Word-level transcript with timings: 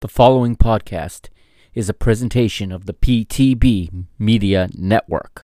The 0.00 0.06
following 0.06 0.54
podcast 0.54 1.28
is 1.74 1.88
a 1.88 1.92
presentation 1.92 2.70
of 2.70 2.86
the 2.86 2.94
PTB 2.94 4.06
Media 4.16 4.68
Network. 4.74 5.42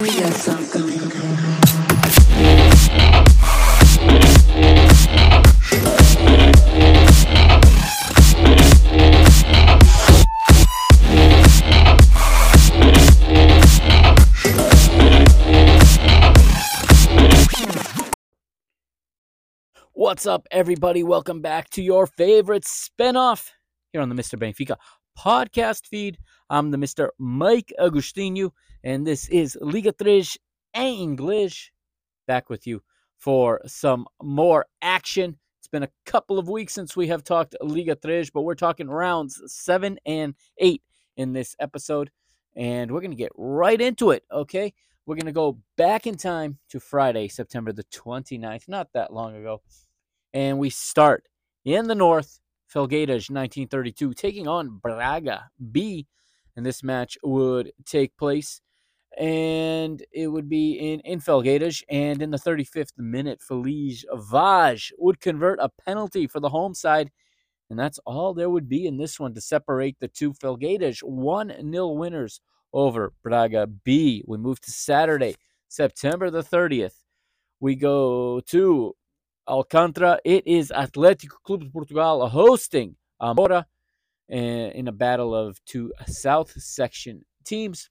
What's 19.94 20.26
up, 20.26 20.46
everybody? 20.52 21.04
Welcome 21.04 21.42
back 21.42 21.70
to 21.70 21.82
your 21.82 22.06
favorite 22.06 22.64
spinoff 22.66 23.52
here 23.92 24.02
on 24.02 24.10
the 24.10 24.16
Mr. 24.16 24.40
Benfica 24.40 24.78
podcast 25.18 25.86
feed. 25.88 26.18
I'm 26.50 26.72
the 26.72 26.78
Mr. 26.78 27.10
Mike 27.18 27.74
Agostinho, 27.80 28.52
and 28.84 29.06
this 29.06 29.28
is 29.28 29.58
Liga 29.60 29.92
3 29.92 30.24
em 30.74 31.18
Inglês. 31.18 31.70
Back 32.26 32.50
with 32.50 32.66
you 32.66 32.82
for 33.18 33.62
some 33.66 34.06
more 34.24 34.66
action. 34.82 35.38
It's 35.60 35.68
been 35.68 35.84
a 35.84 35.92
couple 36.06 36.40
of 36.40 36.48
weeks 36.48 36.74
since 36.74 36.96
we 36.96 37.08
have 37.08 37.24
talked 37.24 37.56
Liga 37.62 37.96
3, 37.96 38.30
but 38.34 38.44
we're 38.44 38.56
talking 38.56 38.88
rounds 38.88 39.42
7 39.48 39.98
and 40.06 40.36
8 40.58 40.82
in 41.18 41.34
this 41.34 41.56
episode, 41.60 42.12
and 42.56 42.92
we're 42.92 43.02
going 43.02 43.12
to 43.12 43.18
get 43.18 43.34
right 43.36 43.80
into 43.80 44.12
it, 44.12 44.24
okay? 44.32 44.74
We're 45.06 45.16
going 45.16 45.26
to 45.26 45.34
go 45.34 45.60
back 45.76 46.08
in 46.08 46.16
time 46.16 46.60
to 46.70 46.80
Friday, 46.80 47.28
September 47.28 47.74
the 47.74 47.84
29th, 47.84 48.70
not 48.70 48.88
that 48.94 49.12
long 49.12 49.36
ago. 49.36 49.62
And 50.34 50.60
we 50.60 50.70
start 50.70 51.26
in 51.66 51.88
the 51.88 51.96
north 51.96 52.40
Felgueiras 52.74 53.30
1932 53.30 54.14
taking 54.14 54.48
on 54.48 54.80
Braga 54.82 55.50
B. 55.72 56.08
And 56.56 56.66
this 56.66 56.84
match 56.84 57.18
would 57.24 57.72
take 57.86 58.16
place 58.18 58.62
and 59.18 60.04
it 60.12 60.28
would 60.28 60.48
be 60.48 60.74
in, 60.74 61.02
in 61.02 61.20
Felgueiras. 61.20 61.84
And 61.90 62.22
in 62.22 62.32
the 62.32 62.38
35th 62.38 62.98
minute, 62.98 63.42
Feliz 63.42 64.06
Vaz 64.14 64.92
would 64.98 65.20
convert 65.20 65.60
a 65.60 65.70
penalty 65.86 66.28
for 66.28 66.40
the 66.40 66.50
home 66.50 66.74
side. 66.74 67.12
And 67.70 67.80
that's 67.80 68.00
all 68.06 68.34
there 68.34 68.50
would 68.50 68.68
be 68.68 68.86
in 68.86 68.98
this 68.98 69.20
one 69.20 69.34
to 69.34 69.42
separate 69.42 69.98
the 70.00 70.08
two 70.08 70.34
Felgueiras 70.34 71.04
1 71.04 71.72
0 71.72 71.88
winners 71.90 72.42
over 72.74 73.14
Braga 73.24 73.68
B. 73.68 74.24
We 74.28 74.38
move 74.38 74.60
to 74.62 74.72
Saturday, 74.72 75.36
September 75.68 76.30
the 76.30 76.44
30th. 76.44 76.96
We 77.60 77.76
go 77.76 78.40
to 78.48 78.96
Alcântara. 79.52 80.18
It 80.24 80.48
is 80.48 80.72
Atlético 80.74 81.36
Clube 81.44 81.66
de 81.66 81.70
Portugal 81.70 82.30
hosting 82.30 82.96
Amora 83.22 83.66
in 84.30 84.88
a 84.88 84.94
battle 84.94 85.36
of 85.36 85.60
two 85.66 85.92
South 86.08 86.54
Section 86.58 87.26
teams. 87.44 87.90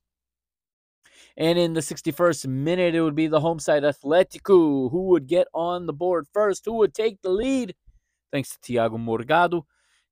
And 1.36 1.58
in 1.58 1.75
the 1.75 1.81
61st 1.81 2.47
minute, 2.47 2.94
it 2.94 3.03
would 3.03 3.14
be 3.14 3.27
the 3.27 3.41
home 3.41 3.58
side 3.58 3.83
Atlético 3.83 4.91
who 4.91 5.08
would 5.08 5.27
get 5.27 5.48
on 5.53 5.84
the 5.84 5.92
board 5.92 6.27
first, 6.33 6.64
who 6.64 6.72
would 6.75 6.94
take 6.94 7.20
the 7.20 7.31
lead. 7.31 7.75
Thanks 8.33 8.50
to 8.50 8.61
Tiago 8.62 8.97
Morgado, 8.97 9.64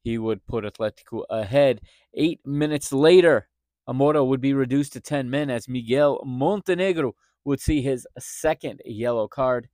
he 0.02 0.18
would 0.18 0.46
put 0.46 0.64
Atlético 0.64 1.24
ahead. 1.30 1.80
Eight 2.12 2.40
minutes 2.44 2.92
later, 2.92 3.48
Amora 3.88 4.26
would 4.26 4.42
be 4.42 4.52
reduced 4.52 4.92
to 4.92 5.00
10 5.00 5.30
men 5.30 5.48
as 5.48 5.66
Miguel 5.66 6.22
Montenegro 6.26 7.14
would 7.44 7.60
see 7.60 7.80
his 7.80 8.06
second 8.18 8.82
yellow 8.84 9.28
card 9.28 9.68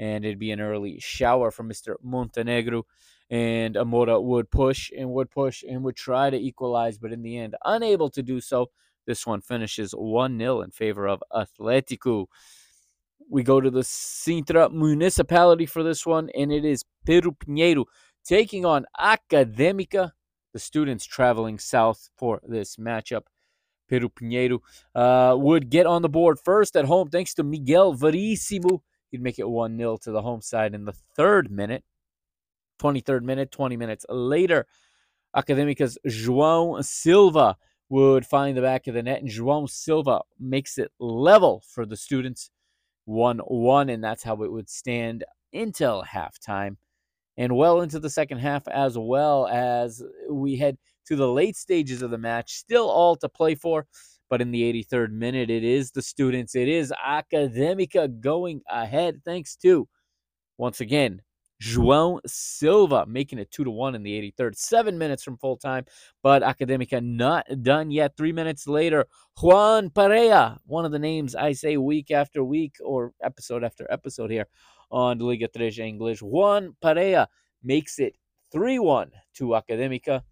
and 0.00 0.24
it'd 0.24 0.38
be 0.38 0.50
an 0.50 0.62
early 0.62 0.98
shower 0.98 1.50
from 1.50 1.68
Mr. 1.68 1.94
Montenegro. 2.02 2.86
And 3.28 3.76
Amora 3.76 4.20
would 4.20 4.50
push 4.50 4.90
and 4.96 5.10
would 5.10 5.30
push 5.30 5.62
and 5.62 5.84
would 5.84 5.94
try 5.94 6.30
to 6.30 6.36
equalize, 6.36 6.98
but 6.98 7.12
in 7.12 7.22
the 7.22 7.36
end, 7.36 7.54
unable 7.64 8.08
to 8.10 8.22
do 8.22 8.40
so. 8.40 8.70
This 9.06 9.26
one 9.26 9.40
finishes 9.42 9.92
1 9.92 10.38
0 10.38 10.62
in 10.62 10.70
favor 10.70 11.06
of 11.06 11.22
Atletico. 11.32 12.26
We 13.28 13.42
go 13.42 13.60
to 13.60 13.70
the 13.70 13.82
Sintra 13.82 14.72
municipality 14.72 15.66
for 15.66 15.82
this 15.82 16.04
one, 16.04 16.30
and 16.34 16.50
it 16.50 16.64
is 16.64 16.84
Pêro 17.06 17.36
Pinheiro 17.36 17.84
taking 18.24 18.64
on 18.64 18.86
Academica, 18.98 20.12
the 20.52 20.58
students 20.58 21.04
traveling 21.04 21.58
south 21.58 22.08
for 22.16 22.40
this 22.48 22.76
matchup. 22.76 23.22
Pêro 23.88 24.10
Pinheiro 24.10 24.60
uh, 24.94 25.36
would 25.36 25.70
get 25.70 25.86
on 25.86 26.02
the 26.02 26.08
board 26.08 26.40
first 26.40 26.74
at 26.74 26.86
home 26.86 27.10
thanks 27.10 27.34
to 27.34 27.44
Miguel 27.44 27.92
Verissimo 27.92 28.82
He'd 29.10 29.22
make 29.22 29.38
it 29.38 29.48
1 29.48 29.76
0 29.76 29.96
to 30.02 30.10
the 30.10 30.22
home 30.22 30.40
side 30.40 30.74
in 30.74 30.84
the 30.84 30.94
third 31.16 31.50
minute. 31.50 31.84
23rd 32.80 33.22
minute, 33.22 33.50
20 33.50 33.76
minutes 33.76 34.06
later, 34.08 34.66
Academica's 35.36 35.98
João 36.06 36.82
Silva 36.82 37.56
would 37.90 38.24
find 38.24 38.56
the 38.56 38.62
back 38.62 38.86
of 38.86 38.94
the 38.94 39.02
net, 39.02 39.20
and 39.20 39.28
João 39.28 39.68
Silva 39.68 40.22
makes 40.38 40.78
it 40.78 40.90
level 40.98 41.62
for 41.68 41.84
the 41.84 41.96
students 41.96 42.50
1 43.04 43.38
1, 43.38 43.88
and 43.90 44.02
that's 44.02 44.22
how 44.22 44.42
it 44.42 44.52
would 44.52 44.70
stand 44.70 45.24
until 45.52 46.04
halftime 46.04 46.76
and 47.36 47.56
well 47.56 47.80
into 47.80 47.98
the 47.98 48.10
second 48.10 48.38
half 48.38 48.66
as 48.68 48.98
well 48.98 49.46
as 49.48 50.02
we 50.30 50.56
head 50.56 50.76
to 51.06 51.16
the 51.16 51.26
late 51.28 51.56
stages 51.56 52.02
of 52.02 52.10
the 52.10 52.18
match. 52.18 52.54
Still 52.54 52.88
all 52.88 53.16
to 53.16 53.28
play 53.28 53.54
for. 53.54 53.86
But 54.30 54.40
in 54.40 54.52
the 54.52 54.84
83rd 54.84 55.10
minute, 55.10 55.50
it 55.50 55.64
is 55.64 55.90
the 55.90 56.00
students, 56.02 56.54
it 56.54 56.68
is 56.68 56.94
Academica 57.04 58.20
going 58.20 58.62
ahead, 58.70 59.20
thanks 59.24 59.56
to, 59.56 59.88
once 60.56 60.80
again, 60.80 61.20
João 61.60 62.20
Silva 62.26 63.04
making 63.06 63.38
it 63.38 63.50
2 63.50 63.64
to 63.64 63.70
1 63.70 63.94
in 63.94 64.02
the 64.02 64.32
83rd. 64.32 64.56
Seven 64.56 64.96
minutes 64.96 65.22
from 65.22 65.36
full 65.36 65.56
time, 65.56 65.84
but 66.22 66.42
Academica 66.42 67.04
not 67.04 67.44
done 67.62 67.90
yet. 67.90 68.16
Three 68.16 68.32
minutes 68.32 68.66
later, 68.66 69.06
Juan 69.42 69.90
Perea, 69.90 70.58
one 70.64 70.86
of 70.86 70.92
the 70.92 70.98
names 70.98 71.34
I 71.34 71.52
say 71.52 71.76
week 71.76 72.10
after 72.10 72.42
week 72.42 72.76
or 72.82 73.12
episode 73.22 73.62
after 73.62 73.86
episode 73.90 74.30
here 74.30 74.46
on 74.90 75.18
Liga 75.18 75.48
3 75.48 75.68
English. 75.78 76.22
Juan 76.22 76.74
Perea 76.80 77.28
makes 77.62 77.98
it 77.98 78.16
3 78.52 78.78
1 78.78 79.10
to 79.34 79.48
Academica, 79.48 80.22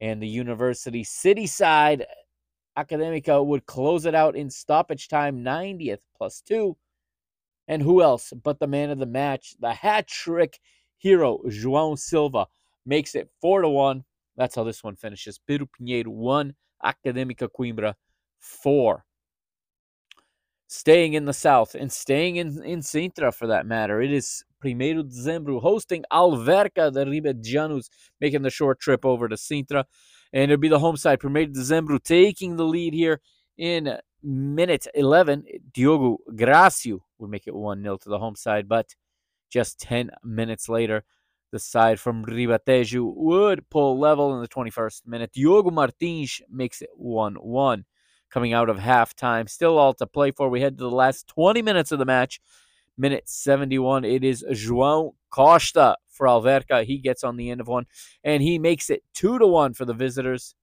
and 0.00 0.20
the 0.20 0.28
University 0.28 1.02
City 1.02 1.46
side 1.46 2.04
Academica 2.76 3.44
would 3.44 3.66
close 3.66 4.04
it 4.04 4.14
out 4.14 4.36
in 4.36 4.50
stoppage 4.50 5.08
time, 5.08 5.44
90th 5.44 6.00
plus 6.16 6.40
two. 6.40 6.76
And 7.68 7.82
who 7.82 8.02
else 8.02 8.32
but 8.42 8.58
the 8.58 8.66
man 8.66 8.90
of 8.90 8.98
the 8.98 9.06
match, 9.06 9.54
the 9.60 9.72
hat 9.72 10.06
trick 10.06 10.60
hero, 10.98 11.38
João 11.46 11.98
Silva, 11.98 12.46
makes 12.84 13.14
it 13.14 13.30
4 13.40 13.62
to 13.62 13.68
1. 13.68 14.04
That's 14.36 14.54
how 14.54 14.64
this 14.64 14.82
one 14.82 14.96
finishes. 14.96 15.38
Pêro 15.48 15.66
Pinheiro 15.68 16.08
1, 16.08 16.54
Academica 16.84 17.48
Coimbra 17.48 17.94
4. 18.38 19.04
Staying 20.66 21.14
in 21.14 21.24
the 21.24 21.32
south 21.32 21.74
and 21.74 21.92
staying 21.92 22.36
in, 22.36 22.62
in 22.64 22.80
Sintra 22.80 23.32
for 23.32 23.46
that 23.46 23.66
matter, 23.66 24.02
it 24.02 24.12
is 24.12 24.44
Primeiro 24.60 25.02
de 25.02 25.10
Dezembro 25.10 25.60
hosting 25.60 26.04
Alverca 26.10 26.90
de 26.90 27.04
Ribatejanos, 27.04 27.88
making 28.20 28.42
the 28.42 28.50
short 28.50 28.80
trip 28.80 29.04
over 29.04 29.28
to 29.28 29.36
Sintra 29.36 29.84
and 30.34 30.50
it'll 30.50 30.60
be 30.60 30.68
the 30.68 30.80
home 30.80 30.96
side. 30.96 31.20
Primeiro 31.20 31.50
Dezembro 31.50 32.02
taking 32.02 32.56
the 32.56 32.64
lead 32.64 32.92
here 32.92 33.20
in 33.56 33.96
minute 34.22 34.86
11. 34.94 35.44
Diogo 35.72 36.18
Gracio 36.34 36.98
would 37.18 37.30
make 37.30 37.46
it 37.46 37.54
1 37.54 37.82
0 37.82 37.96
to 37.98 38.08
the 38.08 38.18
home 38.18 38.34
side, 38.34 38.68
but 38.68 38.94
just 39.48 39.78
10 39.80 40.10
minutes 40.24 40.68
later, 40.68 41.04
the 41.52 41.60
side 41.60 42.00
from 42.00 42.24
Ribatejo 42.24 43.14
would 43.14 43.70
pull 43.70 43.96
level 43.96 44.34
in 44.34 44.42
the 44.42 44.48
21st 44.48 45.06
minute. 45.06 45.32
Diogo 45.32 45.70
Martins 45.70 46.42
makes 46.50 46.82
it 46.82 46.90
1 46.96 47.36
1. 47.36 47.84
Coming 48.28 48.52
out 48.52 48.68
of 48.68 48.78
halftime, 48.78 49.48
still 49.48 49.78
all 49.78 49.94
to 49.94 50.08
play 50.08 50.32
for. 50.32 50.48
We 50.48 50.60
head 50.60 50.76
to 50.78 50.84
the 50.84 50.90
last 50.90 51.28
20 51.28 51.62
minutes 51.62 51.92
of 51.92 52.00
the 52.00 52.04
match. 52.04 52.40
Minute 52.98 53.28
71, 53.28 54.04
it 54.04 54.24
is 54.24 54.44
João 54.50 55.12
Costa 55.30 55.96
for 56.14 56.26
Alverca. 56.26 56.84
He 56.84 56.98
gets 56.98 57.24
on 57.24 57.36
the 57.36 57.50
end 57.50 57.60
of 57.60 57.68
one, 57.68 57.86
and 58.22 58.42
he 58.42 58.58
makes 58.58 58.88
it 58.90 59.02
two 59.14 59.38
to 59.38 59.46
one 59.46 59.74
for 59.74 59.84
the 59.84 59.94
visitors. 59.94 60.54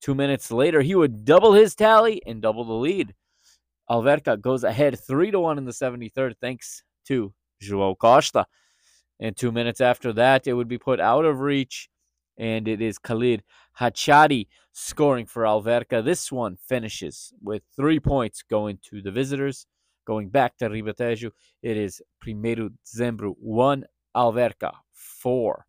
Two 0.00 0.14
minutes 0.14 0.50
later, 0.50 0.82
he 0.82 0.94
would 0.94 1.24
double 1.24 1.52
his 1.52 1.74
tally 1.74 2.22
and 2.26 2.42
double 2.42 2.64
the 2.64 2.72
lead. 2.72 3.14
Alverca 3.90 4.40
goes 4.40 4.64
ahead 4.64 4.98
three 4.98 5.30
to 5.30 5.40
one 5.40 5.58
in 5.58 5.64
the 5.64 5.72
73rd, 5.72 6.34
thanks 6.40 6.82
to 7.06 7.32
João 7.62 7.96
Costa. 7.96 8.46
And 9.20 9.36
two 9.36 9.52
minutes 9.52 9.80
after 9.80 10.12
that, 10.14 10.46
it 10.46 10.54
would 10.54 10.68
be 10.68 10.78
put 10.78 10.98
out 10.98 11.24
of 11.24 11.40
reach, 11.40 11.88
and 12.36 12.66
it 12.66 12.80
is 12.80 12.98
Khalid 12.98 13.44
Hachadi 13.78 14.48
scoring 14.72 15.26
for 15.26 15.44
Alverca. 15.44 16.04
This 16.04 16.32
one 16.32 16.56
finishes 16.56 17.32
with 17.40 17.62
three 17.76 18.00
points 18.00 18.42
going 18.42 18.78
to 18.90 19.02
the 19.02 19.10
visitors. 19.10 19.66
Going 20.04 20.30
back 20.30 20.56
to 20.56 20.68
Ribatejo, 20.68 21.30
it 21.62 21.76
is 21.76 22.02
Primeiro 22.20 22.70
Dezembro 22.84 23.34
1, 23.38 23.84
Alverca 24.16 24.72
4. 24.92 25.66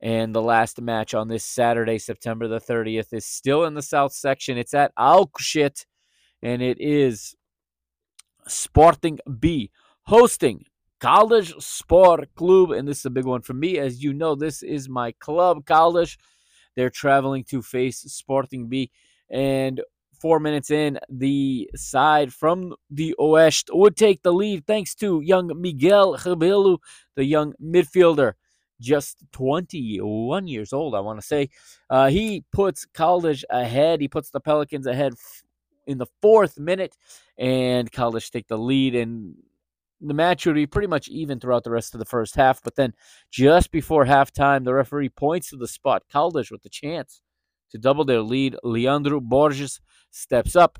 And 0.00 0.34
the 0.34 0.42
last 0.42 0.80
match 0.80 1.14
on 1.14 1.28
this 1.28 1.44
Saturday, 1.44 1.98
September 1.98 2.48
the 2.48 2.60
30th, 2.60 3.12
is 3.12 3.24
still 3.24 3.64
in 3.64 3.74
the 3.74 3.82
South 3.82 4.12
section. 4.12 4.58
It's 4.58 4.74
at 4.74 4.94
Alcochete, 4.96 5.86
and 6.42 6.60
it 6.60 6.78
is 6.80 7.34
Sporting 8.46 9.18
B 9.38 9.70
hosting 10.02 10.64
Caldas 11.00 11.60
Sport 11.62 12.28
Club. 12.34 12.70
And 12.70 12.86
this 12.86 13.00
is 13.00 13.06
a 13.06 13.10
big 13.10 13.24
one 13.24 13.42
for 13.42 13.54
me. 13.54 13.78
As 13.78 14.02
you 14.02 14.12
know, 14.12 14.34
this 14.34 14.62
is 14.62 14.88
my 14.88 15.12
club, 15.12 15.64
Caldas. 15.64 16.16
They're 16.74 16.90
traveling 16.90 17.44
to 17.44 17.62
face 17.62 18.00
Sporting 18.00 18.68
B. 18.68 18.90
And 19.30 19.80
four 20.20 20.40
minutes 20.40 20.70
in, 20.70 20.98
the 21.08 21.70
side 21.74 22.32
from 22.32 22.74
the 22.90 23.14
Oeste 23.18 23.68
would 23.72 23.96
take 23.96 24.22
the 24.22 24.32
lead 24.32 24.66
thanks 24.66 24.94
to 24.96 25.20
young 25.20 25.50
Miguel 25.60 26.16
Rebelo, 26.16 26.78
the 27.14 27.24
young 27.24 27.54
midfielder, 27.62 28.34
just 28.80 29.24
21 29.32 30.48
years 30.48 30.72
old, 30.72 30.94
I 30.94 31.00
want 31.00 31.20
to 31.20 31.26
say. 31.26 31.50
Uh, 31.88 32.08
he 32.08 32.44
puts 32.52 32.86
Caldas 32.86 33.44
ahead. 33.50 34.00
He 34.00 34.08
puts 34.08 34.30
the 34.30 34.40
Pelicans 34.40 34.86
ahead 34.86 35.14
in 35.86 35.98
the 35.98 36.06
fourth 36.20 36.58
minute, 36.58 36.96
and 37.38 37.90
Caldas 37.90 38.30
take 38.30 38.48
the 38.48 38.58
lead. 38.58 38.94
And 38.94 39.34
the 40.00 40.14
match 40.14 40.46
would 40.46 40.54
be 40.54 40.66
pretty 40.66 40.88
much 40.88 41.08
even 41.08 41.40
throughout 41.40 41.64
the 41.64 41.70
rest 41.70 41.94
of 41.94 41.98
the 41.98 42.04
first 42.04 42.34
half. 42.34 42.62
But 42.62 42.76
then 42.76 42.92
just 43.30 43.70
before 43.70 44.04
halftime, 44.04 44.64
the 44.64 44.74
referee 44.74 45.10
points 45.10 45.50
to 45.50 45.56
the 45.56 45.68
spot. 45.68 46.02
Caldas 46.12 46.50
with 46.50 46.62
the 46.62 46.68
chance 46.68 47.22
to 47.70 47.78
double 47.78 48.04
their 48.04 48.22
lead. 48.22 48.56
Leandro 48.62 49.20
Borges 49.20 49.80
steps 50.16 50.56
up, 50.56 50.78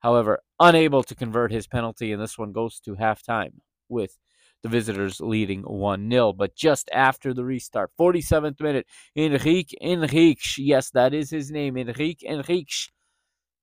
however, 0.00 0.40
unable 0.60 1.02
to 1.04 1.14
convert 1.14 1.52
his 1.52 1.66
penalty, 1.66 2.12
and 2.12 2.20
this 2.20 2.36
one 2.38 2.52
goes 2.52 2.80
to 2.80 2.96
halftime 2.96 3.52
with 3.88 4.18
the 4.62 4.68
visitors 4.68 5.20
leading 5.20 5.62
1 5.62 6.10
0. 6.10 6.32
But 6.32 6.54
just 6.54 6.88
after 6.92 7.32
the 7.34 7.44
restart, 7.44 7.90
47th 7.98 8.60
minute, 8.60 8.86
Enrique 9.16 9.76
Enrique, 9.80 10.40
yes, 10.58 10.90
that 10.90 11.14
is 11.14 11.30
his 11.30 11.50
name, 11.50 11.76
Enrique 11.76 12.26
Enrique 12.26 12.88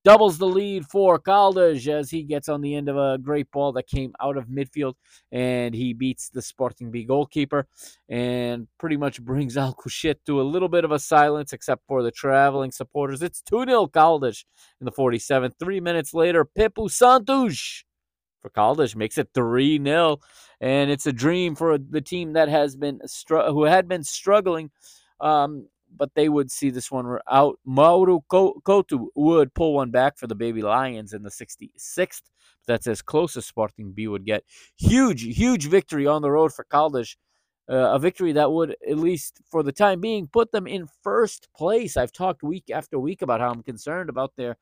doubles 0.06 0.38
the 0.38 0.46
lead 0.46 0.86
for 0.86 1.20
Caldas 1.20 1.88
as 1.88 2.10
he 2.10 2.24
gets 2.24 2.48
on 2.48 2.62
the 2.62 2.76
end 2.76 2.88
of 2.90 2.98
a 2.98 3.18
great 3.18 3.52
ball 3.52 3.72
that 3.74 3.88
came 3.88 4.14
out 4.22 4.38
of 4.38 4.48
midfield 4.48 4.94
and 5.32 5.76
he 5.76 5.94
beats 5.94 6.30
the 6.30 6.42
Sporting 6.42 6.92
B 6.92 7.04
goalkeeper 7.04 7.68
and 8.08 8.68
pretty 8.78 8.98
much 8.98 9.22
brings 9.22 9.56
Alcochete 9.58 10.20
to 10.26 10.42
a 10.42 10.44
little 10.44 10.70
bit 10.70 10.86
of 10.86 10.92
a 10.92 11.00
silence 11.00 11.54
except 11.54 11.84
for 11.88 12.02
the 12.02 12.12
traveling 12.12 12.72
supporters. 12.72 13.22
It's 13.22 13.42
2 13.42 13.66
0 13.66 13.88
Caldas 13.88 14.46
in 14.80 14.86
the 14.86 14.92
47th. 14.92 15.54
Three 15.60 15.80
minutes 15.80 16.14
later, 16.14 16.46
Pepu 16.46 16.90
Santos 16.90 17.84
for 18.42 18.50
Caldas 18.50 18.96
makes 18.96 19.18
it 19.18 19.30
3 19.34 19.84
0 19.84 20.18
and 20.62 20.90
it's 20.90 21.06
a 21.06 21.14
dream 21.14 21.56
for 21.56 21.78
the 21.78 22.02
team 22.02 22.34
that 22.34 22.48
has 22.50 22.76
been 22.76 23.00
who 23.30 23.66
had 23.66 23.88
been 23.88 24.04
struggling 24.04 24.72
um, 25.20 25.68
but 25.96 26.14
they 26.16 26.30
would 26.30 26.52
see 26.52 26.70
this 26.70 26.92
one 26.92 27.20
out. 27.30 27.60
Mauro 27.66 28.24
Couto 28.32 29.08
would 29.16 29.54
pull 29.54 29.74
one 29.76 29.92
back 29.92 30.18
for 30.18 30.28
the 30.28 30.36
Baby 30.36 30.62
Lions 30.62 31.14
in 31.14 31.24
the 31.24 31.30
66th. 31.30 32.22
That's 32.68 32.88
as 32.88 33.02
close 33.02 33.36
as 33.36 33.46
Sporting 33.46 33.92
B 33.92 34.08
would 34.08 34.26
get. 34.26 34.44
Huge, 34.78 35.24
huge 35.24 35.68
victory 35.68 36.06
on 36.08 36.22
the 36.22 36.32
road 36.32 36.54
for 36.54 36.66
Caldas. 36.66 37.16
Uh, 37.70 37.94
a 37.94 38.00
victory 38.00 38.32
that 38.32 38.52
would, 38.52 38.76
at 38.90 38.98
least 38.98 39.40
for 39.52 39.62
the 39.62 39.72
time 39.72 40.02
being, 40.02 40.28
put 40.28 40.52
them 40.52 40.66
in 40.66 40.88
first 41.04 41.50
place. 41.56 41.98
I've 41.98 42.12
talked 42.12 42.42
week 42.42 42.66
after 42.74 42.98
week 43.00 43.22
about 43.22 43.42
how 43.42 43.52
I'm 43.52 43.64
concerned 43.64 44.10
about 44.10 44.34
their 44.38 44.58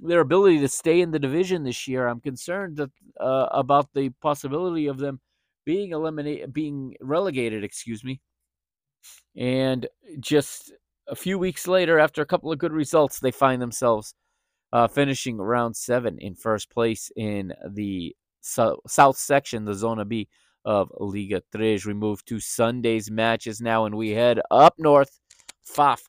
their 0.00 0.20
ability 0.20 0.60
to 0.60 0.68
stay 0.68 1.00
in 1.00 1.10
the 1.10 1.18
division 1.18 1.64
this 1.64 1.88
year. 1.88 2.06
I'm 2.06 2.20
concerned 2.20 2.76
that 2.76 2.90
uh, 3.18 3.48
about 3.50 3.88
the 3.94 4.10
possibility 4.22 4.86
of 4.86 4.98
them 4.98 5.20
being 5.66 5.90
eliminated, 5.90 6.52
being 6.52 6.94
relegated. 7.00 7.64
Excuse 7.64 8.04
me 8.04 8.20
and 9.36 9.86
just 10.20 10.72
a 11.08 11.14
few 11.14 11.38
weeks 11.38 11.66
later, 11.66 11.98
after 11.98 12.22
a 12.22 12.26
couple 12.26 12.52
of 12.52 12.58
good 12.58 12.72
results, 12.72 13.18
they 13.18 13.30
find 13.30 13.60
themselves 13.62 14.14
uh, 14.72 14.88
finishing 14.88 15.38
round 15.38 15.76
seven 15.76 16.18
in 16.18 16.34
first 16.34 16.70
place 16.70 17.10
in 17.16 17.52
the 17.70 18.14
so- 18.40 18.80
south 18.86 19.16
section, 19.16 19.64
the 19.64 19.74
Zona 19.74 20.04
B 20.04 20.28
of 20.64 20.90
Liga 20.98 21.42
3. 21.52 21.80
We 21.86 21.94
move 21.94 22.24
to 22.26 22.40
Sunday's 22.40 23.10
matches 23.10 23.60
now, 23.60 23.86
and 23.86 23.94
we 23.94 24.10
head 24.10 24.40
up 24.50 24.74
north. 24.78 25.18
Faf 25.66 26.00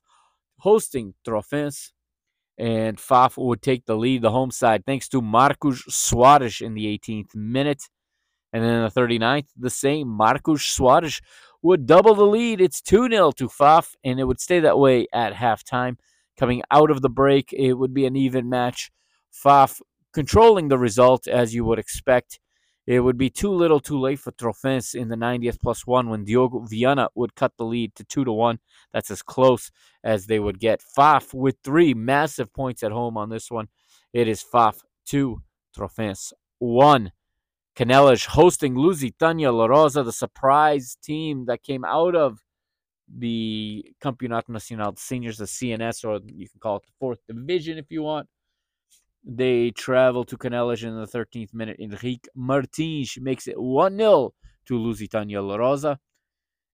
hosting 0.60 1.14
Trofense, 1.26 1.92
and 2.58 2.98
Faf 2.98 3.38
would 3.38 3.62
take 3.62 3.86
the 3.86 3.96
lead, 3.96 4.22
the 4.22 4.32
home 4.32 4.52
side, 4.52 4.86
thanks 4.86 5.08
to 5.10 5.22
Marcos 5.22 5.84
Soares 5.84 6.62
in 6.62 6.74
the 6.74 6.86
18th 6.86 7.34
minute. 7.36 7.84
And 8.52 8.64
then 8.64 8.76
in 8.76 8.84
the 8.84 8.92
39th, 8.92 9.48
the 9.58 9.70
same 9.70 10.08
Marcos 10.08 10.64
Soares 10.64 11.22
would 11.62 11.86
double 11.86 12.16
the 12.16 12.26
lead. 12.26 12.62
It's 12.62 12.82
2 12.82 13.10
0 13.10 13.32
to 13.34 13.48
Faf, 13.48 13.96
and 14.04 14.20
it 14.20 14.26
would 14.26 14.40
stay 14.40 14.60
that 14.60 14.80
way 14.80 15.08
at 15.14 15.34
halftime. 15.34 15.98
Coming 16.38 16.62
out 16.72 16.90
of 16.90 17.02
the 17.02 17.10
break, 17.10 17.52
it 17.54 17.74
would 17.74 17.94
be 17.94 18.06
an 18.06 18.16
even 18.16 18.50
match. 18.50 18.92
Faf 19.34 19.82
controlling 20.14 20.70
the 20.70 20.78
result 20.78 21.28
as 21.28 21.54
you 21.54 21.66
would 21.66 21.80
expect. 21.80 22.40
It 22.88 23.02
would 23.02 23.18
be 23.18 23.30
too 23.30 23.52
little 23.52 23.80
too 23.80 24.00
late 24.00 24.18
for 24.20 24.32
Trofense 24.32 24.96
in 24.96 25.10
the 25.10 25.16
90th 25.16 25.60
plus 25.62 25.86
one 25.86 26.10
when 26.10 26.24
Diogo 26.24 26.66
Viana 26.68 27.10
would 27.14 27.36
cut 27.36 27.54
the 27.58 27.66
lead 27.66 27.94
to 27.96 28.04
2 28.04 28.26
to 28.26 28.32
1. 28.32 28.58
That's 28.92 29.12
as 29.12 29.22
close 29.22 29.70
as 30.04 30.26
they 30.26 30.40
would 30.40 30.60
get. 30.60 30.82
Faf 30.98 31.34
with 31.34 31.58
three 31.64 31.94
massive 31.94 32.52
points 32.52 32.82
at 32.82 32.92
home 32.92 33.16
on 33.16 33.30
this 33.30 33.52
one. 33.52 33.68
It 34.12 34.28
is 34.28 34.44
Faf 34.44 34.80
2, 35.06 35.40
Trofense 35.78 36.34
1. 36.58 37.12
Canelas 37.80 38.26
hosting 38.26 38.76
Lusitania 38.76 39.52
Lourosa, 39.54 40.04
the 40.04 40.12
surprise 40.12 40.98
team 41.02 41.46
that 41.46 41.64
came 41.64 41.86
out 41.86 42.14
of 42.14 42.40
the 43.08 43.86
Campeonato 44.04 44.50
Nacional 44.50 44.98
Seniors, 44.98 45.38
the 45.38 45.46
CNS, 45.46 46.04
or 46.04 46.20
you 46.26 46.50
can 46.50 46.60
call 46.60 46.76
it 46.76 46.84
the 46.86 46.92
fourth 47.00 47.20
division 47.26 47.78
if 47.78 47.86
you 47.90 48.04
want. 48.04 48.28
They 49.24 49.72
travel 49.72 50.26
to 50.26 50.38
Canelas 50.38 50.84
in 50.84 50.94
the 50.94 51.08
13th 51.08 51.54
minute. 51.54 51.78
Enrique 51.80 52.28
Martins 52.36 53.18
makes 53.22 53.48
it 53.48 53.58
1 53.58 53.96
0 53.98 54.34
to 54.66 54.78
Lusitania 54.78 55.40
Lourosa. 55.40 56.00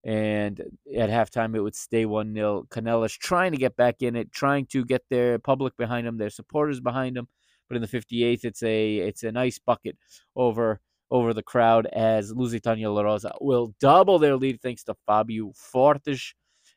And 0.05 0.61
at 0.97 1.09
halftime, 1.09 1.53
it 1.53 1.59
would 1.61 1.75
stay 1.75 2.05
1 2.05 2.33
0. 2.33 2.63
Canelas 2.69 3.17
trying 3.17 3.51
to 3.51 3.57
get 3.57 3.75
back 3.75 4.01
in 4.01 4.15
it, 4.15 4.31
trying 4.31 4.67
to 4.67 4.85
get 4.85 5.01
their 5.09 5.37
public 5.37 5.75
behind 5.75 6.07
them, 6.07 6.17
their 6.17 6.29
supporters 6.29 6.79
behind 6.79 7.17
them. 7.17 7.27
But 7.67 7.75
in 7.75 7.81
the 7.81 7.89
58th, 7.89 8.45
it's 8.45 8.63
a 8.63 8.97
it's 8.99 9.23
a 9.23 9.31
nice 9.33 9.59
bucket 9.59 9.97
over 10.33 10.79
over 11.11 11.33
the 11.33 11.43
crowd 11.43 11.85
as 11.87 12.31
Lusitania 12.31 12.87
Lourosa 12.87 13.31
will 13.39 13.73
double 13.79 14.19
their 14.19 14.35
lead 14.35 14.61
thanks 14.61 14.83
to 14.85 14.95
Fabio 15.05 15.51
Fortes. 15.55 16.33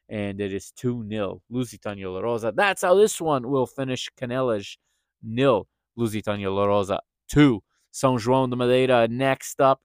And 0.08 0.40
it 0.40 0.52
is 0.52 0.70
2 0.76 1.06
0 1.08 1.43
Lusitania 1.50 2.06
Lourosa. 2.06 2.55
That's 2.55 2.82
how 2.82 2.94
this 2.94 3.20
one 3.20 3.49
will 3.49 3.67
finish. 3.67 4.08
Canelas 4.20 4.76
nil, 5.23 5.67
Lusitania 5.96 6.49
Lourosa 6.49 7.00
2. 7.28 7.61
São 7.93 8.19
João 8.19 8.49
de 8.49 8.56
Madeira 8.56 9.08
next 9.08 9.61
up. 9.61 9.81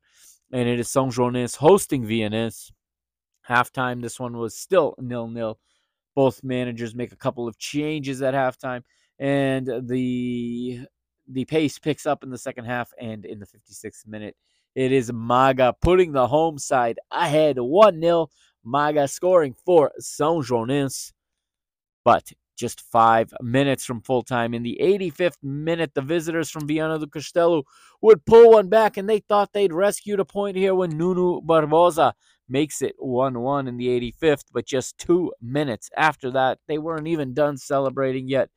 And 0.52 0.68
it 0.68 0.80
is 0.80 0.90
São 0.90 1.10
Joanense 1.12 1.56
hosting 1.56 2.04
Vianense. 2.04 2.72
Halftime, 3.50 4.02
this 4.02 4.20
one 4.20 4.38
was 4.38 4.56
still 4.56 4.96
nil 5.00 5.28
nil. 5.28 5.58
Both 6.14 6.44
managers 6.44 6.94
make 6.94 7.12
a 7.12 7.18
couple 7.18 7.48
of 7.48 7.58
changes 7.58 8.22
at 8.22 8.34
halftime. 8.34 8.84
And 9.18 9.88
the 9.88 10.86
the 11.32 11.46
pace 11.46 11.80
picks 11.80 12.06
up 12.06 12.24
in 12.24 12.30
the 12.30 12.38
second 12.38 12.66
half 12.66 12.92
and 13.00 13.26
in 13.26 13.40
the 13.40 13.46
56th 13.46 14.08
minute. 14.08 14.36
It 14.76 14.92
is 14.92 15.12
Maga 15.12 15.76
putting 15.82 16.12
the 16.12 16.28
home 16.28 16.58
side 16.58 17.00
ahead 17.12 17.58
1 17.60 18.02
0. 18.02 18.30
Maga 18.64 19.08
scoring 19.08 19.56
for 19.66 19.92
São 20.00 20.44
Joanense. 20.44 21.12
But 22.04 22.32
just 22.62 22.82
five 22.82 23.34
minutes 23.42 23.84
from 23.84 24.02
full 24.02 24.22
time. 24.22 24.54
In 24.54 24.64
the 24.64 24.78
85th 24.80 25.38
minute, 25.42 25.94
the 25.94 26.02
visitors 26.02 26.50
from 26.50 26.68
Viana 26.68 27.00
do 27.00 27.08
Castelo 27.08 27.64
would 28.02 28.26
pull 28.26 28.52
one 28.52 28.70
back, 28.70 28.98
and 28.98 29.10
they 29.10 29.20
thought 29.20 29.52
they'd 29.52 29.74
rescued 29.74 30.20
a 30.20 30.26
point 30.26 30.56
here 30.56 30.76
when 30.76 30.96
Nuno 30.98 31.42
Barbosa 31.42 32.14
makes 32.48 32.82
it 32.82 32.96
1 33.00 33.40
1 33.40 33.68
in 33.68 33.78
the 33.78 33.88
85th. 33.88 34.46
But 34.54 34.68
just 34.68 34.98
two 34.98 35.34
minutes 35.42 35.90
after 35.98 36.30
that, 36.32 36.60
they 36.68 36.78
weren't 36.78 37.08
even 37.08 37.34
done 37.34 37.58
celebrating 37.58 38.28
yet. 38.28 38.50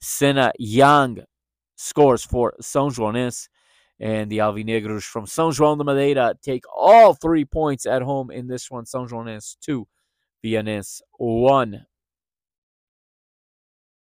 Senna 0.00 0.52
Young 0.58 1.18
scores 1.82 2.24
for 2.24 2.54
São 2.60 2.90
Joanense. 2.90 3.48
And 4.00 4.30
the 4.30 4.38
Alvinegros 4.38 5.04
from 5.04 5.26
São 5.26 5.52
João 5.52 5.76
de 5.76 5.84
Madeira 5.84 6.34
take 6.42 6.64
all 6.74 7.14
three 7.14 7.44
points 7.44 7.86
at 7.86 8.02
home 8.02 8.30
in 8.30 8.48
this 8.48 8.70
one. 8.70 8.84
São 8.84 9.08
Joanense 9.08 9.56
2, 9.60 9.86
Vianense 10.42 11.02
1. 11.18 11.86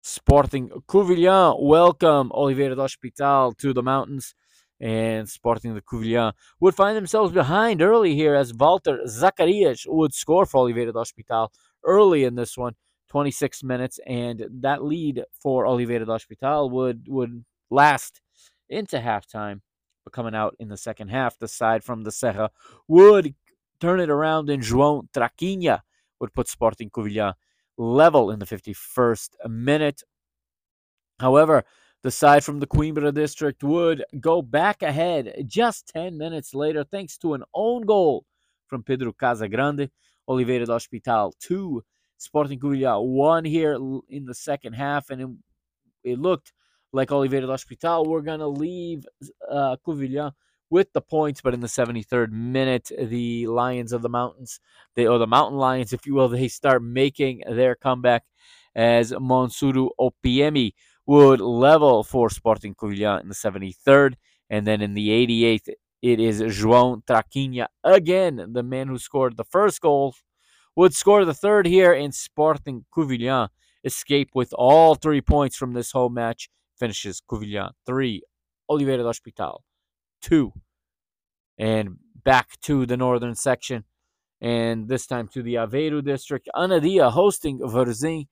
Sporting 0.02 0.70
Covilhã 0.88 1.56
welcome 1.60 2.30
Oliveira 2.32 2.76
do 2.76 2.82
Hospital 2.82 3.54
to 3.54 3.74
the 3.74 3.82
mountains. 3.82 4.36
And 4.82 5.30
Sporting 5.30 5.74
the 5.74 5.82
Covilhã 5.82 6.34
would 6.60 6.76
find 6.76 6.98
themselves 6.98 7.32
behind 7.32 7.82
early 7.82 8.16
here 8.16 8.36
as 8.36 8.54
Walter 8.54 9.00
Zacarias 9.08 9.86
would 9.88 10.14
score 10.14 10.46
for 10.46 10.58
Oliveira 10.58 10.92
do 10.92 11.00
Hospital 11.00 11.52
early 11.86 12.26
in 12.26 12.36
this 12.36 12.58
one. 12.58 12.76
26 13.10 13.64
minutes, 13.64 13.98
and 14.06 14.46
that 14.52 14.84
lead 14.84 15.24
for 15.42 15.66
Oliveira 15.66 16.06
do 16.06 16.12
Hospital 16.12 16.70
would 16.70 17.06
would 17.08 17.46
last 17.70 18.22
into 18.70 18.98
halftime. 18.98 19.62
But 20.04 20.14
coming 20.14 20.36
out 20.36 20.56
in 20.60 20.70
the 20.70 20.78
second 20.78 21.10
half, 21.10 21.38
the 21.40 21.48
side 21.48 21.84
from 21.84 22.04
the 22.04 22.12
Serra 22.12 22.52
would 22.88 23.34
turn 23.80 24.00
it 24.00 24.10
around, 24.10 24.50
and 24.50 24.62
João 24.62 25.08
Traquinha 25.12 25.82
would 26.20 26.34
put 26.34 26.48
Sporting 26.48 26.90
Covilhã 26.90 27.34
level 27.78 28.32
in 28.32 28.40
the 28.40 28.46
51st 28.46 29.30
minute. 29.50 30.04
However, 31.20 31.64
the 32.04 32.12
side 32.12 32.44
from 32.44 32.60
the 32.60 32.68
Coimbra 32.68 33.14
district 33.14 33.64
would 33.64 34.06
go 34.20 34.42
back 34.42 34.84
ahead 34.84 35.46
just 35.48 35.88
10 35.88 36.18
minutes 36.18 36.54
later, 36.54 36.84
thanks 36.84 37.18
to 37.18 37.34
an 37.34 37.44
own 37.54 37.84
goal 37.84 38.26
from 38.68 38.84
Pedro 38.84 39.12
Casagrande. 39.12 39.90
Oliveira 40.28 40.66
do 40.66 40.72
Hospital 40.72 41.34
2, 41.40 41.84
Sporting 42.18 42.60
Covilhã 42.60 43.04
1 43.04 43.46
here 43.46 43.78
in 44.10 44.26
the 44.26 44.34
second 44.34 44.74
half, 44.74 45.10
and 45.10 45.22
it, 45.22 46.12
it 46.12 46.20
looked 46.20 46.52
like 46.96 47.12
Oliveira 47.12 47.48
Hospital 47.48 48.06
were 48.06 48.22
going 48.22 48.40
to 48.40 48.48
leave 48.48 49.06
uh, 49.50 49.76
Covilhã 49.86 50.32
with 50.70 50.92
the 50.94 51.02
points, 51.02 51.42
but 51.42 51.54
in 51.54 51.60
the 51.60 51.68
73rd 51.68 52.32
minute, 52.32 52.92
the 52.98 53.48
Lions 53.48 53.94
of 53.94 54.02
the 54.02 54.10
Mountains, 54.10 54.60
they 54.96 55.06
or 55.06 55.20
the 55.20 55.28
Mountain 55.28 55.60
Lions, 55.60 55.94
if 55.94 56.06
you 56.06 56.16
will, 56.16 56.28
they 56.30 56.48
start 56.48 56.82
making 56.82 57.44
their 57.48 57.76
comeback 57.76 58.24
as 58.76 59.12
Monsuru 59.12 59.90
Opiemi 60.00 60.74
would 61.06 61.40
level 61.40 62.04
for 62.04 62.30
Sporting 62.30 62.74
Covilhã 62.74 63.22
in 63.22 63.30
the 63.30 63.36
73rd. 63.36 64.16
And 64.50 64.66
then 64.66 64.82
in 64.82 64.94
the 64.94 65.10
88th, 65.10 65.70
it 66.02 66.20
is 66.20 66.42
João 66.42 67.04
Traquinha 67.06 67.68
again, 67.84 68.54
the 68.54 68.64
man 68.64 68.88
who 68.88 68.98
scored 68.98 69.38
the 69.38 69.44
first 69.44 69.82
goal, 69.82 70.16
would 70.76 70.94
score 70.94 71.26
the 71.26 71.34
third 71.34 71.66
here, 71.66 71.94
and 71.94 72.14
Sporting 72.14 72.86
Covilhã 72.96 73.50
escape 73.84 74.30
with 74.34 74.54
all 74.54 74.96
three 74.96 75.22
points 75.22 75.56
from 75.56 75.74
this 75.74 75.92
whole 75.92 76.10
match. 76.10 76.50
Finishes 76.78 77.22
Covilhã 77.22 77.72
3, 77.86 78.22
Oliveira 78.70 79.04
Hospital 79.04 79.64
2. 80.22 80.52
And 81.58 81.98
back 82.24 82.60
to 82.62 82.86
the 82.86 82.98
northern 82.98 83.36
section, 83.36 83.86
and 84.42 84.88
this 84.88 85.08
time 85.08 85.28
to 85.30 85.42
the 85.42 85.56
Aveiro 85.56 86.04
district. 86.04 86.50
Anadia 86.56 87.12
hosting 87.12 87.60
Varzim. 87.60 88.28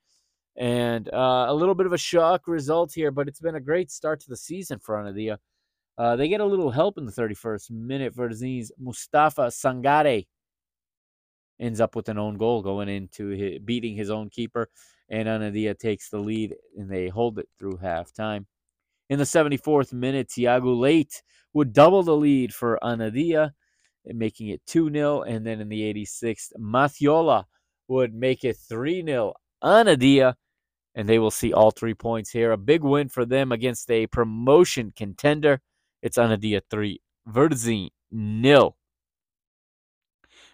And 0.55 1.11
uh, 1.11 1.45
a 1.47 1.53
little 1.53 1.73
bit 1.73 1.87
of 1.87 1.93
a 1.93 1.97
shock 1.97 2.47
result 2.47 2.93
here, 2.93 3.09
but 3.09 3.27
it's 3.27 3.39
been 3.39 3.55
a 3.55 3.59
great 3.59 3.89
start 3.89 4.19
to 4.19 4.29
the 4.29 4.37
season 4.37 4.77
for 4.77 4.95
Anadia. 4.95 5.37
Uh, 5.97 6.15
they 6.15 6.27
get 6.27 6.41
a 6.41 6.45
little 6.45 6.69
help 6.71 6.97
in 6.97 7.05
the 7.05 7.11
31st 7.11 7.71
minute. 7.71 8.15
Varzim's 8.15 8.71
Mustafa 8.79 9.47
Sangare 9.47 10.27
ends 11.59 11.79
up 11.79 11.95
with 11.95 12.09
an 12.09 12.19
own 12.19 12.37
goal 12.37 12.61
going 12.61 12.89
into 12.89 13.29
his, 13.29 13.59
beating 13.59 13.95
his 13.95 14.09
own 14.09 14.29
keeper, 14.29 14.69
and 15.09 15.27
Anadia 15.27 15.77
takes 15.77 16.09
the 16.09 16.19
lead, 16.19 16.55
and 16.77 16.89
they 16.89 17.07
hold 17.09 17.39
it 17.39 17.49
through 17.59 17.77
halftime. 17.77 18.45
In 19.09 19.19
the 19.19 19.25
74th 19.25 19.93
minute, 19.93 20.29
Tiago 20.29 20.73
Late 20.73 21.21
would 21.53 21.73
double 21.73 22.03
the 22.03 22.15
lead 22.15 22.53
for 22.53 22.79
Anadia, 22.81 23.51
making 24.05 24.47
it 24.47 24.61
2 24.65 24.91
0. 24.91 25.21
And 25.23 25.45
then 25.45 25.59
in 25.59 25.69
the 25.69 25.81
86th, 25.93 26.53
Mathiola 26.59 27.45
would 27.87 28.13
make 28.13 28.43
it 28.43 28.57
3 28.57 29.03
0. 29.05 29.33
Anadia 29.63 30.35
and 30.95 31.09
they 31.09 31.19
will 31.19 31.31
see 31.31 31.53
all 31.53 31.71
three 31.71 31.93
points 31.93 32.29
here. 32.29 32.51
A 32.51 32.57
big 32.57 32.83
win 32.83 33.09
for 33.09 33.25
them 33.25 33.51
against 33.51 33.89
a 33.89 34.07
promotion 34.07 34.93
contender. 34.95 35.61
It's 36.01 36.17
Anadia 36.17 36.61
3, 36.69 37.01
Varzim 37.27 37.89
nil. 38.11 38.77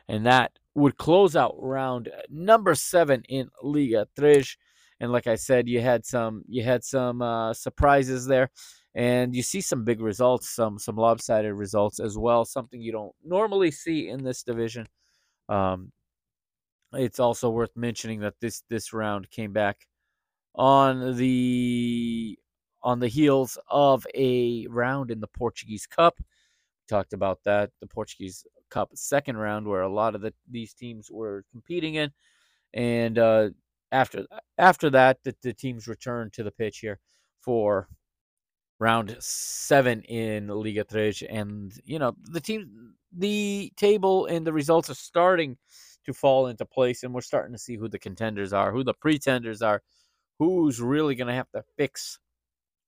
And 0.07 0.25
that 0.25 0.53
would 0.79 0.97
close 0.97 1.35
out 1.35 1.55
round 1.59 2.09
number 2.29 2.75
seven 2.75 3.23
in 3.29 3.49
Liga 3.61 4.07
Tres. 4.17 4.57
And 4.99 5.11
like 5.11 5.27
I 5.27 5.35
said, 5.35 5.67
you 5.67 5.81
had 5.81 6.05
some 6.05 6.43
you 6.47 6.63
had 6.63 6.83
some 6.83 7.21
uh, 7.21 7.53
surprises 7.53 8.25
there, 8.25 8.49
and 8.93 9.35
you 9.35 9.43
see 9.43 9.61
some 9.61 9.85
big 9.85 10.01
results, 10.01 10.49
some 10.49 10.77
some 10.79 10.95
lopsided 10.95 11.53
results 11.53 11.99
as 11.99 12.17
well. 12.17 12.45
Something 12.45 12.81
you 12.81 12.91
don't 12.91 13.15
normally 13.23 13.71
see 13.71 14.09
in 14.09 14.23
this 14.23 14.43
division. 14.43 14.87
Um, 15.47 15.91
it's 16.93 17.19
also 17.19 17.49
worth 17.49 17.75
mentioning 17.75 18.21
that 18.21 18.35
this 18.41 18.63
this 18.69 18.93
round 18.93 19.29
came 19.29 19.53
back 19.53 19.87
on 20.55 21.15
the 21.15 22.37
on 22.81 22.99
the 22.99 23.07
heels 23.07 23.57
of 23.69 24.05
a 24.15 24.65
round 24.67 25.11
in 25.11 25.19
the 25.19 25.27
Portuguese 25.27 25.85
Cup. 25.85 26.19
Talked 26.89 27.13
about 27.13 27.39
that, 27.45 27.69
the 27.79 27.87
Portuguese 27.87 28.45
Cup 28.69 28.89
second 28.95 29.37
round, 29.37 29.67
where 29.67 29.81
a 29.81 29.93
lot 29.93 30.15
of 30.15 30.21
the, 30.21 30.33
these 30.49 30.73
teams 30.73 31.09
were 31.11 31.43
competing 31.51 31.95
in, 31.95 32.11
and 32.73 33.17
uh, 33.19 33.49
after 33.91 34.25
after 34.57 34.89
that, 34.89 35.19
the, 35.23 35.35
the 35.43 35.53
teams 35.53 35.87
returned 35.87 36.33
to 36.33 36.43
the 36.43 36.51
pitch 36.51 36.79
here 36.79 36.99
for 37.41 37.87
round 38.79 39.15
seven 39.19 40.01
in 40.03 40.47
Liga 40.47 40.83
Tres, 40.83 41.21
and 41.29 41.71
you 41.85 41.99
know 41.99 42.15
the 42.23 42.41
team, 42.41 42.95
the 43.15 43.71
table 43.77 44.25
and 44.25 44.45
the 44.45 44.53
results 44.53 44.89
are 44.89 44.95
starting 44.95 45.57
to 46.05 46.13
fall 46.13 46.47
into 46.47 46.65
place, 46.65 47.03
and 47.03 47.13
we're 47.13 47.21
starting 47.21 47.53
to 47.53 47.59
see 47.59 47.75
who 47.75 47.87
the 47.87 47.99
contenders 47.99 48.51
are, 48.51 48.71
who 48.71 48.83
the 48.83 48.95
pretenders 48.95 49.61
are 49.61 49.81
who's 50.39 50.81
really 50.81 51.15
going 51.15 51.27
to 51.27 51.33
have 51.33 51.51
to 51.51 51.63
fix 51.77 52.17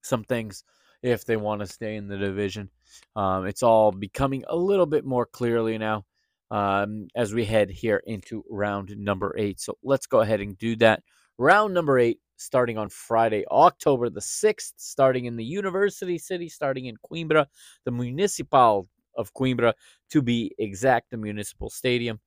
some 0.01 0.23
things 0.23 0.63
if 1.03 1.25
they 1.25 1.37
want 1.37 1.61
to 1.61 1.67
stay 1.67 1.95
in 1.95 2.07
the 2.07 2.17
division. 2.17 2.69
Um, 3.15 3.45
it's 3.45 3.63
all 3.63 3.91
becoming 3.91 4.43
a 4.47 4.55
little 4.55 4.85
bit 4.85 5.05
more 5.05 5.25
clearly 5.25 5.77
now 5.77 6.05
um, 6.51 7.07
as 7.15 7.33
we 7.33 7.45
head 7.45 7.71
here 7.71 8.03
into 8.05 8.43
round 8.49 8.95
number 8.97 9.33
eight. 9.37 9.59
So 9.59 9.77
let's 9.83 10.05
go 10.05 10.19
ahead 10.19 10.41
and 10.41 10.57
do 10.57 10.75
that. 10.77 11.01
Round 11.37 11.73
number 11.73 11.97
eight, 11.97 12.19
starting 12.35 12.77
on 12.77 12.89
Friday, 12.89 13.45
October 13.49 14.09
the 14.09 14.19
6th, 14.19 14.73
starting 14.77 15.25
in 15.25 15.37
the 15.37 15.45
University 15.45 16.17
City, 16.17 16.49
starting 16.49 16.85
in 16.85 16.97
Coimbra, 17.09 17.47
the 17.85 17.91
Municipal 17.91 18.87
of 19.15 19.33
Coimbra, 19.33 19.73
to 20.09 20.21
be 20.21 20.53
exact, 20.59 21.09
the 21.09 21.17
Municipal 21.17 21.69
Stadium. 21.69 22.19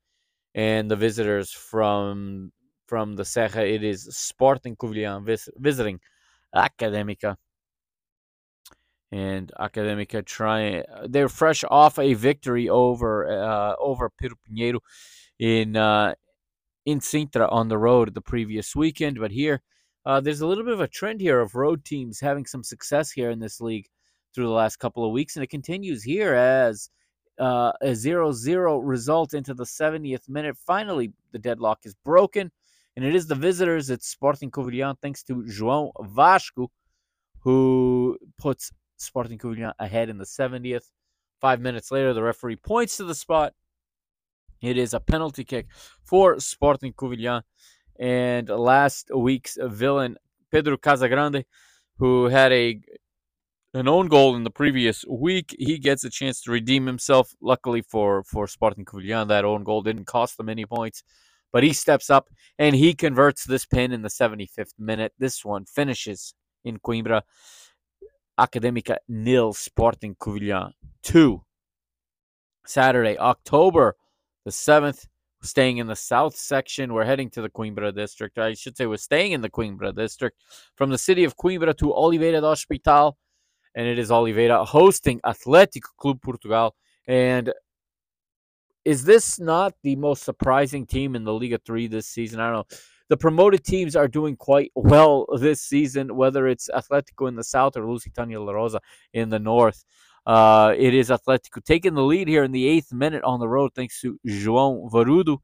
And 0.54 0.90
the 0.90 0.96
visitors 0.96 1.50
from 1.50 2.52
from 2.86 3.16
the 3.16 3.24
Serra, 3.24 3.64
it 3.64 3.82
is 3.82 4.04
Sporting 4.16 4.76
Covilhã 4.76 5.24
vis- 5.24 5.48
visiting 5.56 5.98
Académica. 6.54 7.36
And 9.14 9.52
Académica 9.60 10.24
trying, 10.24 10.82
they're 11.08 11.28
fresh 11.28 11.62
off 11.70 11.98
a 11.98 12.14
victory 12.14 12.68
over 12.68 13.28
uh, 13.30 13.76
over 13.78 14.10
Pêro 14.10 14.32
Pinheiro 14.44 14.80
in 15.38 15.76
uh, 15.76 16.14
in 16.84 16.98
Sintra 16.98 17.50
on 17.52 17.68
the 17.68 17.78
road 17.78 18.14
the 18.14 18.20
previous 18.20 18.74
weekend. 18.74 19.20
But 19.20 19.30
here, 19.30 19.62
uh, 20.04 20.20
there's 20.20 20.40
a 20.40 20.46
little 20.46 20.64
bit 20.64 20.74
of 20.74 20.80
a 20.80 20.88
trend 20.88 21.20
here 21.20 21.40
of 21.40 21.54
road 21.54 21.84
teams 21.84 22.18
having 22.18 22.44
some 22.44 22.64
success 22.64 23.12
here 23.12 23.30
in 23.30 23.38
this 23.38 23.60
league 23.60 23.86
through 24.34 24.46
the 24.46 24.50
last 24.50 24.78
couple 24.78 25.04
of 25.04 25.12
weeks, 25.12 25.36
and 25.36 25.44
it 25.44 25.50
continues 25.50 26.02
here 26.02 26.34
as 26.34 26.90
uh, 27.38 27.70
a 27.82 27.94
0 27.94 28.32
0 28.32 28.78
result 28.78 29.32
into 29.32 29.54
the 29.54 29.64
70th 29.64 30.28
minute. 30.28 30.56
Finally, 30.66 31.12
the 31.30 31.38
deadlock 31.38 31.80
is 31.84 31.94
broken 32.04 32.50
and 32.96 33.04
it 33.04 33.14
is 33.14 33.26
the 33.26 33.34
visitors 33.34 33.90
at 33.90 34.02
Sporting 34.02 34.50
Covilhã, 34.50 34.96
thanks 35.00 35.22
to 35.24 35.42
João 35.42 35.90
Vasco, 36.00 36.70
who 37.40 38.16
puts 38.38 38.70
Sporting 39.04 39.38
Covilhã 39.38 39.72
ahead 39.78 40.08
in 40.08 40.18
the 40.18 40.24
70th. 40.24 40.90
Five 41.40 41.60
minutes 41.60 41.90
later, 41.90 42.12
the 42.12 42.22
referee 42.22 42.56
points 42.56 42.96
to 42.96 43.04
the 43.04 43.14
spot. 43.14 43.54
It 44.62 44.78
is 44.78 44.94
a 44.94 45.00
penalty 45.00 45.44
kick 45.44 45.66
for 46.02 46.40
Sporting 46.40 46.92
Covilhã. 46.92 47.42
And 47.98 48.48
last 48.48 49.10
week's 49.14 49.58
villain, 49.60 50.16
Pedro 50.50 50.76
Casagrande, 50.76 51.44
who 51.98 52.26
had 52.26 52.52
a 52.52 52.80
an 53.74 53.88
own 53.88 54.06
goal 54.06 54.36
in 54.36 54.44
the 54.44 54.50
previous 54.50 55.04
week, 55.08 55.54
he 55.58 55.78
gets 55.78 56.04
a 56.04 56.10
chance 56.10 56.40
to 56.42 56.52
redeem 56.52 56.86
himself. 56.86 57.34
Luckily 57.40 57.82
for 57.82 58.22
for 58.24 58.46
Sporting 58.46 58.84
Covilhã, 58.84 59.28
that 59.28 59.44
own 59.44 59.64
goal 59.64 59.82
didn't 59.82 60.06
cost 60.06 60.36
them 60.36 60.48
any 60.48 60.64
points 60.64 61.02
but 61.54 61.62
he 61.62 61.72
steps 61.72 62.10
up 62.10 62.28
and 62.58 62.74
he 62.74 62.94
converts 62.94 63.44
this 63.44 63.64
pin 63.64 63.92
in 63.92 64.02
the 64.02 64.08
75th 64.08 64.72
minute. 64.76 65.12
This 65.20 65.44
one 65.44 65.64
finishes 65.66 66.34
in 66.64 66.80
Coimbra. 66.80 67.22
Académica 68.38 68.96
nil, 69.08 69.52
Sporting 69.52 70.14
Covilhã 70.14 70.72
2. 71.02 71.40
Saturday, 72.66 73.16
October 73.18 73.96
the 74.44 74.50
7th, 74.50 75.06
staying 75.42 75.78
in 75.78 75.86
the 75.86 75.96
south 75.96 76.36
section. 76.36 76.92
We're 76.92 77.04
heading 77.04 77.30
to 77.30 77.42
the 77.42 77.48
Coimbra 77.48 77.94
district. 77.94 78.38
I 78.38 78.54
should 78.54 78.76
say 78.76 78.86
we're 78.86 78.96
staying 78.96 79.32
in 79.32 79.40
the 79.40 79.50
Coimbra 79.50 79.94
district 79.94 80.42
from 80.76 80.90
the 80.90 80.98
city 80.98 81.24
of 81.24 81.36
Coimbra 81.36 81.76
to 81.78 81.94
Oliveira 81.94 82.40
do 82.40 82.46
Hospital. 82.46 83.16
And 83.74 83.86
it 83.86 83.98
is 83.98 84.10
Oliveira 84.10 84.64
hosting 84.64 85.20
Atlético 85.20 85.88
Clube 86.00 86.22
Portugal. 86.22 86.74
And 87.06 87.52
is 88.84 89.04
this 89.04 89.40
not 89.40 89.74
the 89.82 89.96
most 89.96 90.22
surprising 90.22 90.86
team 90.86 91.16
in 91.16 91.24
the 91.24 91.32
Liga 91.32 91.58
3 91.64 91.88
this 91.88 92.06
season? 92.06 92.40
I 92.40 92.50
don't 92.50 92.70
know. 92.70 92.76
The 93.08 93.16
promoted 93.16 93.64
teams 93.64 93.96
are 93.96 94.08
doing 94.08 94.36
quite 94.36 94.72
well 94.74 95.26
this 95.38 95.62
season, 95.62 96.16
whether 96.16 96.46
it's 96.46 96.70
Atletico 96.74 97.28
in 97.28 97.36
the 97.36 97.44
south 97.44 97.76
or 97.76 97.86
Lusitania 97.86 98.38
Lourosa 98.38 98.80
in 99.12 99.28
the 99.28 99.38
north. 99.38 99.84
Uh, 100.26 100.74
it 100.76 100.94
is 100.94 101.10
Atletico 101.10 101.62
taking 101.62 101.94
the 101.94 102.02
lead 102.02 102.28
here 102.28 102.44
in 102.44 102.52
the 102.52 102.66
eighth 102.66 102.92
minute 102.92 103.22
on 103.24 103.40
the 103.40 103.48
road, 103.48 103.72
thanks 103.74 104.00
to 104.00 104.18
João 104.26 104.90
Varudo. 104.90 105.38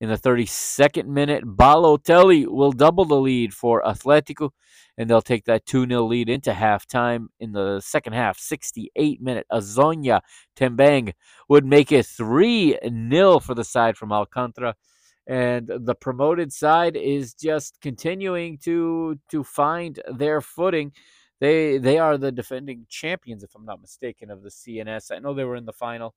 In 0.00 0.08
the 0.08 0.16
32nd 0.16 1.06
minute, 1.06 1.44
Balotelli 1.44 2.46
will 2.46 2.72
double 2.72 3.04
the 3.04 3.20
lead 3.20 3.54
for 3.54 3.82
Atletico 3.82 4.50
and 4.96 5.08
they'll 5.08 5.22
take 5.22 5.44
that 5.44 5.66
2 5.66 5.86
0 5.86 6.04
lead 6.04 6.28
into 6.28 6.52
halftime 6.52 7.26
in 7.40 7.52
the 7.52 7.80
second 7.80 8.12
half. 8.12 8.38
68 8.38 9.22
minute, 9.22 9.46
Azonia 9.52 10.20
Tembang 10.56 11.12
would 11.48 11.64
make 11.64 11.92
it 11.92 12.06
3 12.06 12.78
0 13.10 13.38
for 13.38 13.54
the 13.54 13.64
side 13.64 13.96
from 13.96 14.12
Alcantara. 14.12 14.74
And 15.26 15.70
the 15.74 15.94
promoted 15.94 16.52
side 16.52 16.96
is 16.96 17.34
just 17.34 17.80
continuing 17.80 18.58
to 18.58 19.18
to 19.30 19.44
find 19.44 20.00
their 20.06 20.40
footing. 20.40 20.92
They 21.40 21.78
they 21.78 21.98
are 21.98 22.18
the 22.18 22.32
defending 22.32 22.86
champions, 22.88 23.42
if 23.42 23.54
I'm 23.54 23.64
not 23.64 23.80
mistaken, 23.80 24.30
of 24.30 24.42
the 24.42 24.50
CNS. 24.50 25.10
I 25.10 25.18
know 25.20 25.34
they 25.34 25.44
were 25.44 25.56
in 25.56 25.66
the 25.66 25.72
final 25.72 26.14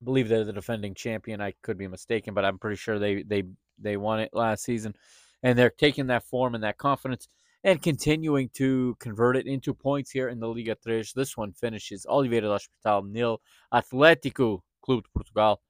I 0.00 0.04
believe 0.04 0.28
they're 0.28 0.44
the 0.44 0.52
defending 0.52 0.94
champion. 0.94 1.40
I 1.40 1.52
could 1.62 1.76
be 1.76 1.86
mistaken, 1.86 2.34
but 2.34 2.44
I'm 2.44 2.58
pretty 2.58 2.76
sure 2.76 2.98
they 2.98 3.22
they 3.22 3.44
they 3.78 3.96
won 3.96 4.20
it 4.20 4.30
last 4.32 4.64
season, 4.64 4.94
and 5.42 5.58
they're 5.58 5.70
taking 5.70 6.06
that 6.08 6.24
form 6.24 6.54
and 6.54 6.64
that 6.64 6.78
confidence 6.78 7.28
and 7.62 7.82
continuing 7.82 8.48
to 8.54 8.96
convert 9.00 9.36
it 9.36 9.46
into 9.46 9.74
points 9.74 10.10
here 10.10 10.28
in 10.30 10.40
the 10.40 10.48
Liga 10.48 10.76
3. 10.82 11.04
This 11.14 11.36
one 11.36 11.52
finishes 11.52 12.06
Oliveira 12.08 12.42
do 12.42 12.50
Hospital 12.52 13.02
nil, 13.02 13.40
Atlético 13.72 14.60
Clube 14.82 15.04
de 15.04 15.10
Portugal 15.14 15.60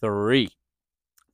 3. 0.00 0.48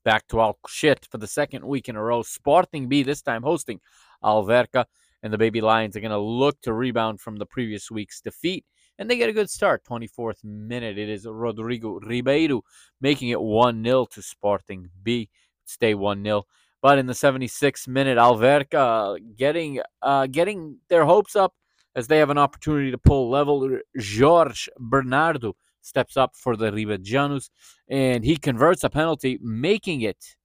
Back 0.04 0.26
to 0.28 0.36
Alcochete 0.36 1.06
for 1.10 1.18
the 1.18 1.26
second 1.26 1.66
week 1.66 1.88
in 1.88 1.96
a 1.96 2.02
row. 2.02 2.22
Sporting 2.22 2.88
B 2.88 3.02
this 3.02 3.22
time 3.22 3.42
hosting 3.42 3.80
Alverca, 4.22 4.84
and 5.22 5.32
the 5.32 5.38
Baby 5.38 5.60
Lions 5.60 5.96
are 5.96 6.00
going 6.00 6.10
to 6.10 6.18
look 6.18 6.60
to 6.62 6.72
rebound 6.72 7.20
from 7.20 7.36
the 7.36 7.46
previous 7.46 7.90
week's 7.90 8.20
defeat 8.20 8.64
and 8.98 9.10
they 9.10 9.16
get 9.16 9.28
a 9.28 9.32
good 9.32 9.50
start. 9.50 9.82
24th 9.84 10.44
minute, 10.44 10.98
it 10.98 11.08
is 11.08 11.26
Rodrigo 11.26 11.98
Ribeiro 12.00 12.62
making 13.00 13.30
it 13.30 13.40
1 13.40 13.84
0 13.84 14.06
to 14.06 14.22
Sporting 14.22 14.88
B. 15.02 15.28
Stay 15.64 15.94
1 15.94 16.22
0. 16.22 16.44
But 16.80 16.98
in 16.98 17.06
the 17.06 17.14
76th 17.14 17.88
minute, 17.88 18.18
Alverca 18.18 19.18
getting 19.36 19.80
uh, 20.02 20.26
getting 20.26 20.78
their 20.88 21.04
hopes 21.04 21.34
up 21.34 21.54
as 21.96 22.06
they 22.06 22.18
have 22.18 22.30
an 22.30 22.38
opportunity 22.38 22.90
to 22.90 22.98
pull 22.98 23.30
level. 23.30 23.78
Jorge 24.18 24.68
Bernardo 24.78 25.56
steps 25.84 26.16
up 26.16 26.34
for 26.36 26.56
the 26.56 26.70
Ribajanus, 26.70 27.50
and 27.88 28.24
he 28.24 28.36
converts 28.36 28.84
a 28.84 28.90
penalty, 28.90 29.38
making 29.42 30.02
it 30.02 30.36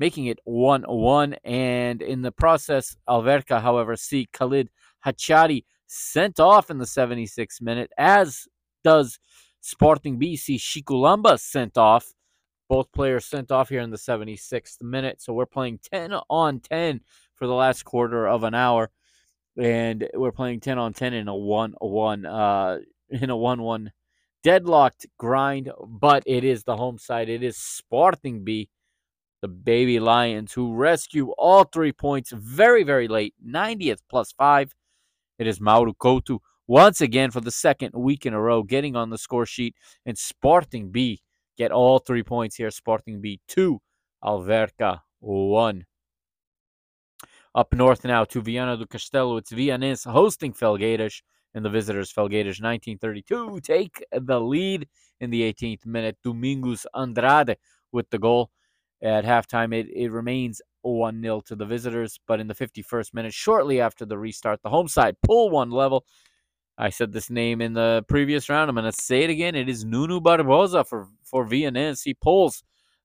making 0.00 0.26
it 0.26 0.38
1-1. 0.46 1.36
And 1.42 2.02
in 2.02 2.22
the 2.22 2.30
process, 2.30 2.96
Alverca, 3.08 3.60
however, 3.60 3.96
see 3.96 4.28
Khalid 4.32 4.70
Hachari 5.04 5.64
sent 5.88 6.38
off 6.38 6.70
in 6.70 6.78
the 6.78 6.84
76th 6.84 7.60
minute, 7.60 7.90
as 7.98 8.46
does 8.84 9.18
Sporting 9.60 10.20
BC 10.20 10.56
Shikulamba 10.56 11.40
sent 11.40 11.76
off 11.76 12.14
both 12.68 12.92
players 12.92 13.24
sent 13.24 13.50
off 13.50 13.70
here 13.70 13.80
in 13.80 13.90
the 13.90 13.96
76th 13.96 14.82
minute. 14.82 15.22
So 15.22 15.32
we're 15.32 15.46
playing 15.46 15.80
10 15.90 16.12
on 16.28 16.60
10 16.60 17.00
for 17.34 17.46
the 17.46 17.54
last 17.54 17.84
quarter 17.84 18.28
of 18.28 18.44
an 18.44 18.54
hour. 18.54 18.90
And 19.56 20.08
we're 20.14 20.32
playing 20.32 20.60
10 20.60 20.78
on 20.78 20.92
10 20.92 21.14
in 21.14 21.28
a 21.28 21.34
1 21.34 21.74
1 21.80 22.26
uh 22.26 22.78
in 23.10 23.30
a 23.30 23.36
1 23.36 23.62
1 23.62 23.92
deadlocked 24.42 25.06
grind, 25.18 25.70
but 25.86 26.22
it 26.26 26.44
is 26.44 26.64
the 26.64 26.76
home 26.76 26.98
side. 26.98 27.28
It 27.28 27.42
is 27.42 27.56
Sporting 27.56 28.44
B, 28.44 28.68
the 29.42 29.48
baby 29.48 30.00
Lions, 30.00 30.52
who 30.52 30.74
rescue 30.74 31.32
all 31.38 31.64
three 31.64 31.92
points 31.92 32.32
very, 32.32 32.82
very 32.82 33.08
late, 33.08 33.34
90th 33.46 34.00
plus 34.08 34.32
five. 34.32 34.74
It 35.38 35.46
is 35.46 35.60
Mauro 35.60 35.92
Couto 35.92 36.40
once 36.66 37.00
again 37.00 37.30
for 37.30 37.40
the 37.40 37.50
second 37.50 37.94
week 37.94 38.26
in 38.26 38.34
a 38.34 38.40
row 38.40 38.62
getting 38.62 38.94
on 38.94 39.10
the 39.10 39.18
score 39.18 39.46
sheet, 39.46 39.74
and 40.04 40.18
Sporting 40.18 40.90
B 40.90 41.20
get 41.56 41.72
all 41.72 41.98
three 41.98 42.22
points 42.22 42.56
here. 42.56 42.70
Sporting 42.70 43.20
B 43.20 43.40
two, 43.48 43.80
Alverca 44.22 45.00
one. 45.20 45.86
Up 47.54 47.72
north 47.72 48.04
now 48.04 48.24
to 48.24 48.40
Viana 48.40 48.76
do 48.76 48.86
Castelo. 48.86 49.38
It's 49.38 49.50
Vianense 49.50 50.04
hosting 50.04 50.52
Felgueiras, 50.52 51.22
and 51.58 51.64
the 51.64 51.70
visitors 51.70 52.12
Felgueiras 52.12 52.62
1932 52.62 53.60
take 53.60 54.04
the 54.12 54.40
lead 54.40 54.88
in 55.20 55.30
the 55.30 55.42
18th 55.52 55.84
minute. 55.84 56.16
Domingos 56.22 56.86
Andrade 56.94 57.56
with 57.92 58.08
the 58.10 58.18
goal. 58.18 58.50
At 59.02 59.24
halftime, 59.24 59.74
it, 59.74 59.88
it 59.94 60.10
remains 60.10 60.62
1 60.82 61.20
0 61.20 61.40
to 61.46 61.56
the 61.56 61.66
visitors, 61.66 62.18
but 62.26 62.40
in 62.40 62.46
the 62.46 62.54
51st 62.54 63.12
minute, 63.12 63.34
shortly 63.34 63.80
after 63.80 64.06
the 64.06 64.16
restart, 64.16 64.62
the 64.62 64.70
home 64.70 64.88
side 64.88 65.16
pull 65.22 65.50
one 65.50 65.70
level 65.70 66.04
I 66.80 66.90
said 66.90 67.12
this 67.12 67.28
name 67.28 67.60
in 67.60 67.72
the 67.72 68.04
previous 68.06 68.48
round. 68.48 68.70
I'm 68.70 68.76
going 68.76 68.84
to 68.84 68.92
say 68.92 69.24
it 69.24 69.30
again. 69.30 69.56
It 69.56 69.68
is 69.68 69.84
Nuno 69.84 70.20
Barbosa 70.20 70.86
for, 70.86 71.08
for 71.24 71.44
Vianense. 71.44 72.04
He 72.04 72.14
pulls 72.14 72.62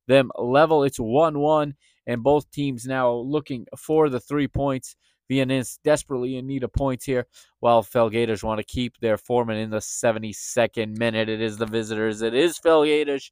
them 0.07 0.29
level. 0.38 0.83
It's 0.83 1.00
1 1.00 1.39
1, 1.39 1.74
and 2.05 2.22
both 2.22 2.51
teams 2.51 2.86
now 2.86 3.12
looking 3.12 3.65
for 3.75 4.10
the 4.10 4.19
three 4.19 4.48
points. 4.48 4.95
Vianense 5.30 5.80
desperately 5.84 6.38
in 6.38 6.48
need 6.48 6.63
of 6.63 6.74
points 6.74 7.06
here, 7.06 7.27
while 7.60 7.84
Felgueiras 7.84 8.43
want 8.43 8.60
to 8.60 8.65
keep 8.65 8.97
their 9.00 9.17
foreman 9.17 9.58
in 9.58 9.69
the 9.69 9.78
72nd 9.78 10.97
minute. 10.97 11.30
It 11.30 11.41
is 11.41 11.58
the 11.58 11.65
visitors. 11.65 12.21
It 12.21 12.34
is 12.34 12.60
Felgueiras, 12.60 13.32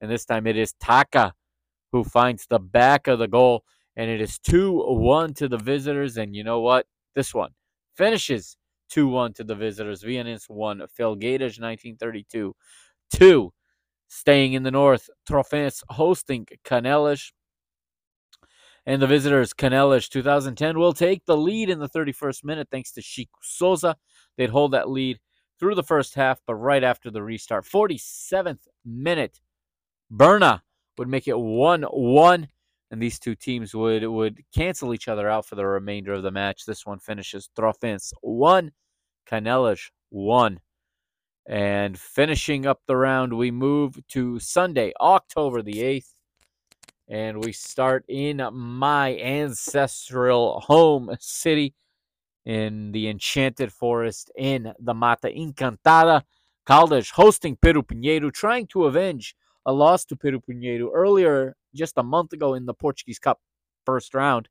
and 0.00 0.10
this 0.10 0.24
time 0.24 0.46
it 0.46 0.56
is 0.56 0.74
Taka 0.80 1.34
who 1.92 2.02
finds 2.04 2.46
the 2.48 2.58
back 2.58 3.06
of 3.06 3.20
the 3.20 3.28
goal, 3.28 3.64
and 3.96 4.10
it 4.10 4.20
is 4.20 4.38
2 4.40 4.82
1 4.84 5.34
to 5.34 5.48
the 5.48 5.58
visitors. 5.58 6.16
And 6.16 6.34
you 6.34 6.42
know 6.42 6.60
what? 6.60 6.86
This 7.14 7.32
one 7.32 7.50
finishes 7.96 8.56
2 8.90 9.08
1 9.08 9.34
to 9.34 9.44
the 9.44 9.54
visitors. 9.54 10.02
Vianense 10.02 10.48
1, 10.48 10.78
Felgueiras 10.98 11.60
1932 11.60 12.54
2. 13.14 13.52
Staying 14.08 14.52
in 14.52 14.62
the 14.62 14.70
north, 14.70 15.08
Trofense 15.28 15.82
hosting 15.88 16.46
Canelas. 16.64 17.32
And 18.86 19.00
the 19.00 19.06
visitors, 19.06 19.54
Canelas 19.54 20.08
2010, 20.08 20.78
will 20.78 20.92
take 20.92 21.24
the 21.24 21.36
lead 21.36 21.70
in 21.70 21.78
the 21.78 21.88
31st 21.88 22.44
minute 22.44 22.68
thanks 22.70 22.92
to 22.92 23.02
Chico 23.02 23.38
Souza. 23.42 23.96
They'd 24.36 24.50
hold 24.50 24.72
that 24.72 24.90
lead 24.90 25.20
through 25.58 25.74
the 25.74 25.82
first 25.82 26.14
half, 26.14 26.40
but 26.46 26.56
right 26.56 26.84
after 26.84 27.10
the 27.10 27.22
restart, 27.22 27.64
47th 27.64 28.66
minute, 28.84 29.40
Berna 30.10 30.62
would 30.98 31.08
make 31.08 31.26
it 31.26 31.38
1 31.38 31.82
1 31.82 32.48
and 32.94 33.02
these 33.02 33.18
two 33.18 33.34
teams 33.34 33.74
would 33.74 34.04
would 34.04 34.44
cancel 34.54 34.94
each 34.94 35.08
other 35.08 35.28
out 35.28 35.44
for 35.46 35.56
the 35.56 35.66
remainder 35.66 36.12
of 36.12 36.22
the 36.22 36.30
match. 36.30 36.64
This 36.64 36.86
one 36.86 37.00
finishes 37.00 37.50
Trofense 37.58 38.12
one, 38.20 38.70
Canelas 39.28 39.90
one. 40.10 40.60
And 41.46 41.98
finishing 41.98 42.66
up 42.66 42.82
the 42.86 42.96
round, 42.96 43.36
we 43.36 43.50
move 43.50 43.98
to 44.10 44.38
Sunday, 44.38 44.92
October 45.00 45.60
the 45.60 45.82
8th. 45.82 46.13
And 47.08 47.44
we 47.44 47.52
start 47.52 48.04
in 48.08 48.40
my 48.52 49.16
ancestral 49.18 50.60
home 50.60 51.14
city 51.20 51.74
in 52.46 52.92
the 52.92 53.08
Enchanted 53.08 53.72
Forest 53.72 54.30
in 54.36 54.72
the 54.78 54.94
Mata 54.94 55.28
Encantada. 55.28 56.22
Caldas 56.66 57.10
hosting 57.10 57.56
Pêro 57.56 57.82
Pinheiro, 57.86 58.32
trying 58.32 58.66
to 58.68 58.84
avenge 58.84 59.36
a 59.66 59.72
loss 59.72 60.06
to 60.06 60.16
Pêro 60.16 60.40
Pinheiro 60.42 60.88
earlier, 60.94 61.56
just 61.74 61.98
a 61.98 62.02
month 62.02 62.32
ago 62.32 62.54
in 62.54 62.64
the 62.64 62.72
Portuguese 62.72 63.18
Cup 63.18 63.40
first 63.84 64.14
round. 64.14 64.48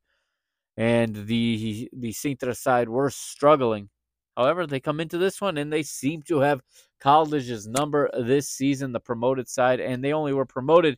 And 0.78 1.28
the 1.28 1.90
the 1.92 2.12
Sintra 2.12 2.56
side 2.56 2.88
were 2.88 3.10
struggling. 3.10 3.90
However, 4.38 4.68
they 4.68 4.80
come 4.80 5.00
into 5.00 5.18
this 5.18 5.42
one 5.42 5.58
and 5.58 5.72
they 5.72 5.84
seem 5.84 6.22
to 6.24 6.40
have 6.40 6.62
Caldas' 7.02 7.68
number 7.68 8.10
this 8.14 8.50
season, 8.50 8.92
the 8.92 9.00
promoted 9.00 9.48
side, 9.48 9.80
and 9.80 10.04
they 10.04 10.14
only 10.14 10.34
were 10.34 10.46
promoted 10.46 10.98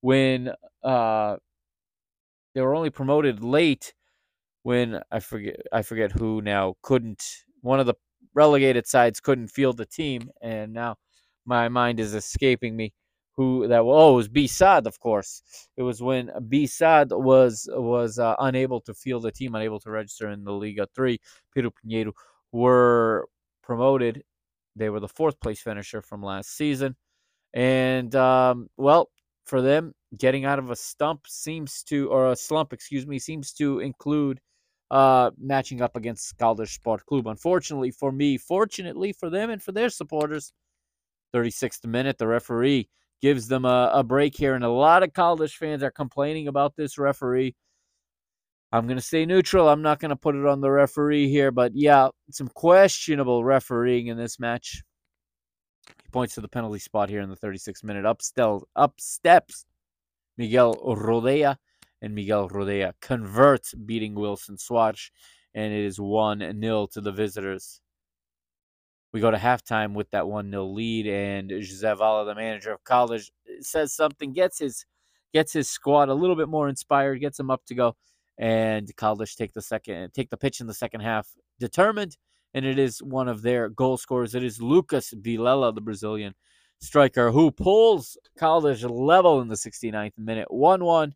when 0.00 0.52
uh, 0.82 1.36
they 2.54 2.60
were 2.60 2.74
only 2.74 2.90
promoted 2.90 3.42
late 3.42 3.94
when 4.62 5.00
I 5.10 5.20
forget 5.20 5.56
I 5.72 5.82
forget 5.82 6.12
who 6.12 6.42
now 6.42 6.74
couldn't 6.82 7.24
one 7.62 7.80
of 7.80 7.86
the 7.86 7.94
relegated 8.34 8.86
sides 8.86 9.20
couldn't 9.20 9.48
field 9.48 9.76
the 9.76 9.86
team, 9.86 10.30
and 10.42 10.72
now 10.72 10.96
my 11.46 11.68
mind 11.68 12.00
is 12.00 12.14
escaping 12.14 12.76
me 12.76 12.92
who 13.36 13.68
that 13.68 13.80
oh 13.80 14.12
it 14.12 14.16
was 14.16 14.28
Bissad, 14.28 14.86
of 14.86 14.98
course. 15.00 15.42
It 15.76 15.82
was 15.82 16.02
when 16.02 16.28
Bissad 16.48 17.16
was 17.18 17.68
was 17.72 18.18
uh, 18.18 18.34
unable 18.40 18.80
to 18.82 18.94
field 18.94 19.22
the 19.22 19.32
team, 19.32 19.54
unable 19.54 19.80
to 19.80 19.90
register 19.90 20.28
in 20.30 20.44
the 20.44 20.52
Liga 20.52 20.88
Three. 20.94 21.20
Pêro 21.56 21.70
Pinheiro 21.70 22.12
were 22.52 23.28
promoted. 23.62 24.22
They 24.76 24.90
were 24.90 25.00
the 25.00 25.08
fourth 25.08 25.40
place 25.40 25.60
finisher 25.60 26.02
from 26.02 26.22
last 26.22 26.56
season, 26.56 26.96
and 27.54 28.14
um, 28.14 28.68
well, 28.76 29.08
for 29.48 29.62
them, 29.62 29.92
getting 30.16 30.44
out 30.44 30.58
of 30.58 30.70
a 30.70 30.76
stump 30.76 31.26
seems 31.26 31.82
to 31.84 32.08
or 32.08 32.30
a 32.30 32.36
slump, 32.36 32.72
excuse 32.72 33.06
me, 33.06 33.18
seems 33.18 33.52
to 33.54 33.80
include 33.80 34.40
uh, 34.90 35.30
matching 35.38 35.82
up 35.82 35.96
against 35.96 36.36
Caldas 36.38 36.70
Sport 36.70 37.04
Club. 37.06 37.26
Unfortunately 37.26 37.90
for 37.90 38.12
me, 38.12 38.38
fortunately 38.38 39.12
for 39.12 39.30
them 39.30 39.50
and 39.50 39.62
for 39.62 39.72
their 39.72 39.90
supporters, 39.90 40.52
36th 41.34 41.86
minute, 41.86 42.18
the 42.18 42.26
referee 42.26 42.88
gives 43.20 43.48
them 43.48 43.64
a, 43.64 43.90
a 43.94 44.02
break 44.02 44.36
here. 44.36 44.54
And 44.54 44.64
a 44.64 44.70
lot 44.70 45.02
of 45.02 45.12
Caldas 45.12 45.52
fans 45.52 45.82
are 45.82 45.90
complaining 45.90 46.48
about 46.48 46.76
this 46.76 46.98
referee. 46.98 47.54
I'm 48.70 48.86
going 48.86 48.98
to 48.98 49.02
stay 49.02 49.24
neutral. 49.24 49.68
I'm 49.68 49.82
not 49.82 49.98
going 49.98 50.10
to 50.10 50.16
put 50.16 50.34
it 50.34 50.46
on 50.46 50.60
the 50.60 50.70
referee 50.70 51.28
here, 51.28 51.50
but 51.50 51.72
yeah, 51.74 52.08
some 52.30 52.48
questionable 52.48 53.42
refereeing 53.42 54.08
in 54.08 54.18
this 54.18 54.38
match. 54.38 54.82
Points 56.12 56.34
to 56.34 56.40
the 56.40 56.48
penalty 56.48 56.78
spot 56.78 57.08
here 57.10 57.20
in 57.20 57.28
the 57.28 57.36
36th 57.36 57.84
minute. 57.84 58.06
Up, 58.06 58.22
stel- 58.22 58.66
up 58.74 59.00
steps 59.00 59.66
Miguel 60.38 60.76
Rodea, 60.76 61.56
and 62.00 62.14
Miguel 62.14 62.48
Rodea 62.48 62.92
converts, 63.00 63.74
beating 63.74 64.14
Wilson 64.14 64.56
Soares, 64.56 65.10
and 65.54 65.72
it 65.72 65.84
is 65.84 66.00
1 66.00 66.60
0 66.60 66.86
to 66.92 67.00
the 67.00 67.12
visitors. 67.12 67.80
We 69.12 69.20
go 69.20 69.30
to 69.30 69.36
halftime 69.36 69.94
with 69.94 70.10
that 70.10 70.28
1 70.28 70.50
0 70.50 70.64
lead, 70.66 71.06
and 71.06 71.50
Jose 71.50 71.94
Vala, 71.94 72.24
the 72.24 72.34
manager 72.34 72.72
of 72.72 72.84
Caldas, 72.84 73.30
says 73.60 73.92
something, 73.92 74.32
gets 74.32 74.60
his 74.60 74.86
gets 75.34 75.52
his 75.52 75.68
squad 75.68 76.08
a 76.08 76.14
little 76.14 76.36
bit 76.36 76.48
more 76.48 76.68
inspired, 76.68 77.20
gets 77.20 77.36
them 77.36 77.50
up 77.50 77.64
to 77.66 77.74
go, 77.74 77.96
and 78.38 78.94
Caldas 78.96 79.34
take 79.34 79.52
the 79.52 79.62
second 79.62 80.14
take 80.14 80.30
the 80.30 80.36
pitch 80.36 80.60
in 80.60 80.68
the 80.68 80.74
second 80.74 81.00
half, 81.00 81.28
determined, 81.58 82.16
and 82.54 82.64
it 82.64 82.78
is 82.78 83.02
one 83.02 83.28
of 83.28 83.42
their 83.42 83.68
goal 83.68 83.96
scorers. 83.96 84.34
It 84.34 84.42
is 84.42 84.62
Lucas 84.62 85.12
Vilela, 85.14 85.74
the 85.74 85.80
Brazilian, 85.80 86.34
striker 86.80 87.30
who 87.30 87.50
pulls 87.50 88.16
Caldas 88.38 88.88
level 88.88 89.40
in 89.40 89.48
the 89.48 89.54
69th 89.54 90.18
minute. 90.18 90.50
1 90.50 90.84
1. 90.84 91.14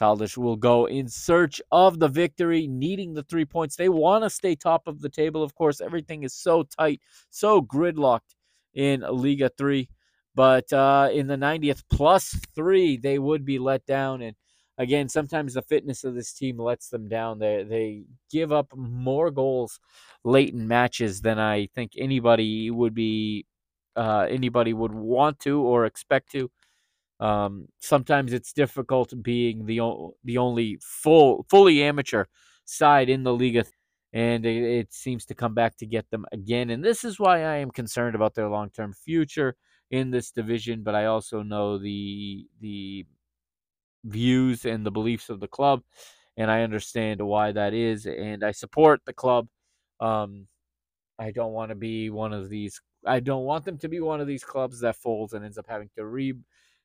Caldas 0.00 0.36
will 0.36 0.56
go 0.56 0.86
in 0.86 1.08
search 1.08 1.60
of 1.70 1.98
the 1.98 2.08
victory, 2.08 2.66
needing 2.66 3.14
the 3.14 3.22
three 3.22 3.44
points. 3.44 3.76
They 3.76 3.88
want 3.88 4.24
to 4.24 4.30
stay 4.30 4.56
top 4.56 4.88
of 4.88 5.00
the 5.00 5.08
table. 5.08 5.42
Of 5.42 5.54
course, 5.54 5.80
everything 5.80 6.24
is 6.24 6.34
so 6.34 6.64
tight, 6.64 7.00
so 7.30 7.62
gridlocked 7.62 8.34
in 8.74 9.04
Liga 9.08 9.50
3. 9.56 9.88
But 10.34 10.72
uh, 10.72 11.10
in 11.12 11.26
the 11.26 11.36
90th 11.36 11.82
plus 11.90 12.34
three, 12.54 12.96
they 12.96 13.18
would 13.18 13.44
be 13.44 13.58
let 13.58 13.84
down. 13.84 14.22
And 14.22 14.34
again, 14.82 15.08
sometimes 15.08 15.54
the 15.54 15.62
fitness 15.62 16.04
of 16.04 16.14
this 16.14 16.32
team 16.32 16.58
lets 16.58 16.88
them 16.88 17.08
down. 17.08 17.38
They, 17.38 17.64
they 17.64 18.04
give 18.30 18.52
up 18.52 18.68
more 18.76 19.30
goals 19.30 19.80
late 20.24 20.52
in 20.54 20.68
matches 20.68 21.22
than 21.22 21.38
I 21.38 21.66
think 21.74 21.92
anybody 21.98 22.70
would 22.70 22.94
be 22.94 23.46
uh, 23.96 24.26
anybody 24.30 24.72
would 24.72 24.94
want 24.94 25.38
to 25.40 25.60
or 25.62 25.86
expect 25.86 26.32
to. 26.32 26.50
Um, 27.20 27.68
sometimes 27.80 28.32
it's 28.32 28.52
difficult 28.52 29.12
being 29.22 29.66
the 29.66 29.80
o- 29.80 30.16
the 30.24 30.38
only 30.38 30.78
full 30.82 31.46
fully 31.50 31.82
amateur 31.82 32.24
side 32.64 33.08
in 33.08 33.22
the 33.22 33.32
league, 33.32 33.64
and 34.12 34.44
it, 34.46 34.62
it 34.80 34.92
seems 34.92 35.24
to 35.26 35.34
come 35.34 35.54
back 35.54 35.76
to 35.78 35.86
get 35.86 36.10
them 36.10 36.26
again. 36.32 36.70
And 36.70 36.84
this 36.84 37.04
is 37.04 37.20
why 37.20 37.44
I 37.44 37.56
am 37.58 37.70
concerned 37.70 38.16
about 38.16 38.34
their 38.34 38.48
long 38.48 38.70
term 38.70 38.92
future 38.92 39.54
in 39.90 40.10
this 40.10 40.32
division. 40.32 40.82
But 40.82 40.94
I 40.96 41.06
also 41.06 41.42
know 41.42 41.78
the 41.78 42.46
the 42.60 43.06
views 44.04 44.64
and 44.64 44.84
the 44.84 44.90
beliefs 44.90 45.28
of 45.30 45.40
the 45.40 45.48
club, 45.48 45.82
and 46.36 46.50
I 46.50 46.62
understand 46.62 47.20
why 47.20 47.52
that 47.52 47.74
is, 47.74 48.06
and 48.06 48.44
I 48.44 48.52
support 48.52 49.02
the 49.04 49.12
club. 49.12 49.48
Um, 50.00 50.46
I 51.18 51.30
don't 51.30 51.52
want 51.52 51.70
to 51.70 51.74
be 51.74 52.10
one 52.10 52.32
of 52.32 52.48
these. 52.48 52.80
I 53.06 53.20
don't 53.20 53.44
want 53.44 53.64
them 53.64 53.78
to 53.78 53.88
be 53.88 54.00
one 54.00 54.20
of 54.20 54.26
these 54.26 54.44
clubs 54.44 54.80
that 54.80 54.96
folds 54.96 55.32
and 55.32 55.44
ends 55.44 55.58
up 55.58 55.66
having 55.68 55.90
to 55.96 56.04
re 56.04 56.34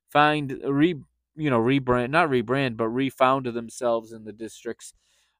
find 0.09 0.59
re 0.63 0.95
you 1.35 1.49
know 1.49 1.59
rebrand 1.59 2.09
not 2.09 2.29
rebrand 2.29 2.77
but 2.77 2.87
refound 2.87 3.45
themselves 3.45 4.13
in 4.13 4.23
the 4.23 4.31
districts 4.31 4.93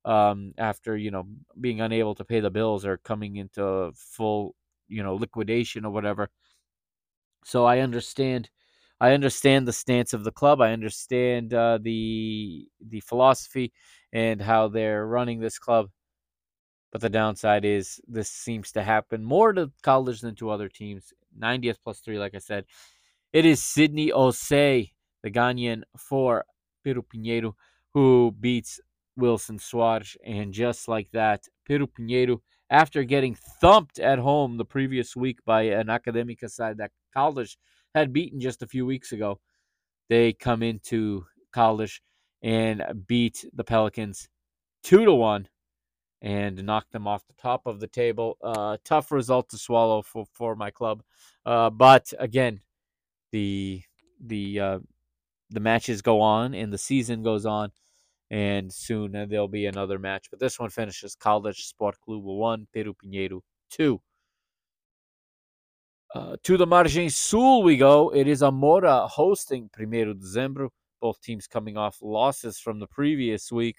um, 0.05 0.53
after 0.57 0.95
you 0.97 1.11
know 1.11 1.27
being 1.59 1.81
unable 1.81 2.15
to 2.15 2.25
pay 2.25 2.39
the 2.39 2.49
bills 2.49 2.85
or 2.85 2.97
coming 2.97 3.37
into 3.37 3.91
full 3.95 4.55
you 4.87 5.03
know 5.03 5.15
liquidation 5.15 5.85
or 5.85 5.91
whatever. 5.91 6.29
So 7.43 7.65
I 7.65 7.79
understand 7.79 8.49
I 8.99 9.13
understand 9.13 9.67
the 9.67 9.73
stance 9.73 10.13
of 10.13 10.23
the 10.23 10.31
club. 10.31 10.59
I 10.61 10.73
understand 10.73 11.53
uh, 11.53 11.77
the 11.81 12.67
the 12.85 12.99
philosophy 13.01 13.73
and 14.11 14.41
how 14.41 14.67
they're 14.67 15.05
running 15.05 15.39
this 15.39 15.59
club. 15.59 15.89
But 16.91 17.01
the 17.01 17.09
downside 17.09 17.65
is 17.65 17.99
this 18.07 18.29
seems 18.29 18.71
to 18.71 18.81
happen 18.81 19.23
more 19.23 19.53
to 19.53 19.71
Caldas 19.83 20.21
than 20.21 20.35
to 20.35 20.49
other 20.49 20.69
teams. 20.69 21.13
90th 21.39 21.77
plus 21.83 21.99
three, 21.99 22.17
like 22.17 22.33
I 22.33 22.39
said. 22.39 22.65
It 23.33 23.45
is 23.45 23.63
Sydney 23.63 24.11
Osei, 24.11 24.91
the 25.21 25.29
Ghanaian 25.29 25.83
for 25.97 26.45
Pêro 26.85 27.03
Pinheiro, 27.03 27.53
who 27.93 28.33
beats 28.39 28.79
Wilson 29.15 29.59
Soares. 29.59 30.15
And 30.25 30.53
just 30.53 30.87
like 30.87 31.11
that, 31.11 31.43
Pêro 31.69 31.87
Pinheiro, 31.87 32.39
after 32.69 33.03
getting 33.03 33.35
thumped 33.61 33.99
at 33.99 34.19
home 34.19 34.57
the 34.57 34.65
previous 34.65 35.15
week 35.15 35.39
by 35.45 35.63
an 35.63 35.87
Academica 35.87 36.49
side 36.49 36.77
that 36.77 36.91
Caldas 37.15 37.57
had 37.97 38.13
beaten 38.13 38.39
just 38.39 38.63
a 38.63 38.67
few 38.67 38.85
weeks 38.85 39.11
ago, 39.11 39.39
they 40.09 40.33
come 40.33 40.63
into 40.63 41.25
Caldas 41.53 41.99
and 42.41 42.83
beat 43.07 43.45
the 43.53 43.63
Pelicans 43.63 44.29
two 44.83 45.05
to 45.05 45.13
one 45.13 45.47
and 46.21 46.63
knock 46.63 46.89
them 46.91 47.07
off 47.07 47.27
the 47.27 47.33
top 47.33 47.65
of 47.65 47.79
the 47.79 47.87
table. 47.87 48.37
Uh, 48.41 48.77
tough 48.83 49.11
result 49.11 49.49
to 49.49 49.57
swallow 49.57 50.01
for, 50.01 50.25
for 50.33 50.55
my 50.55 50.71
club. 50.71 51.03
Uh, 51.45 51.69
but 51.69 52.13
again, 52.19 52.61
the 53.31 53.81
the 54.19 54.59
uh, 54.59 54.79
the 55.49 55.59
matches 55.59 56.01
go 56.01 56.21
on 56.21 56.53
and 56.53 56.73
the 56.73 56.77
season 56.77 57.23
goes 57.23 57.45
on, 57.45 57.71
and 58.29 58.71
soon 58.73 59.15
uh, 59.15 59.25
there'll 59.27 59.47
be 59.47 59.65
another 59.65 59.99
match. 59.99 60.27
But 60.29 60.39
this 60.39 60.59
one 60.59 60.69
finishes 60.69 61.15
Caldas 61.15 61.57
Sport 61.57 61.99
Club 62.01 62.23
one, 62.23 62.67
Pêro 62.75 62.93
Pinheiro 62.95 63.41
two. 63.69 64.01
Uh, 66.17 66.35
to 66.41 66.57
the 66.57 66.65
Margem 66.65 67.11
Sul 67.11 67.61
we 67.61 67.77
go. 67.77 68.09
It 68.09 68.27
is 68.27 68.41
Amora 68.41 69.07
hosting 69.07 69.69
Primeiro 69.71 70.15
de 70.15 70.19
Dezembro. 70.19 70.69
Both 70.99 71.21
teams 71.21 71.45
coming 71.45 71.77
off 71.77 71.99
losses 72.01 72.57
from 72.57 72.79
the 72.79 72.87
previous 72.87 73.51
week 73.51 73.75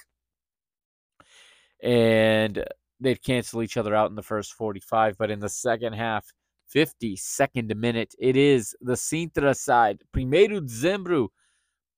and 1.82 2.64
they'd 3.00 3.20
cancel 3.24 3.60
each 3.60 3.76
other 3.76 3.92
out 3.92 4.10
in 4.10 4.14
the 4.14 4.22
first 4.22 4.52
45. 4.52 5.18
But 5.18 5.32
in 5.32 5.40
the 5.40 5.48
second 5.48 5.94
half, 5.94 6.32
52nd 6.72 7.74
minute, 7.74 8.14
it 8.20 8.36
is 8.36 8.72
the 8.82 8.94
Sintra 8.94 9.56
side. 9.56 10.04
Primeiro 10.12 10.60
de 10.60 10.66
Dezembro 10.68 11.30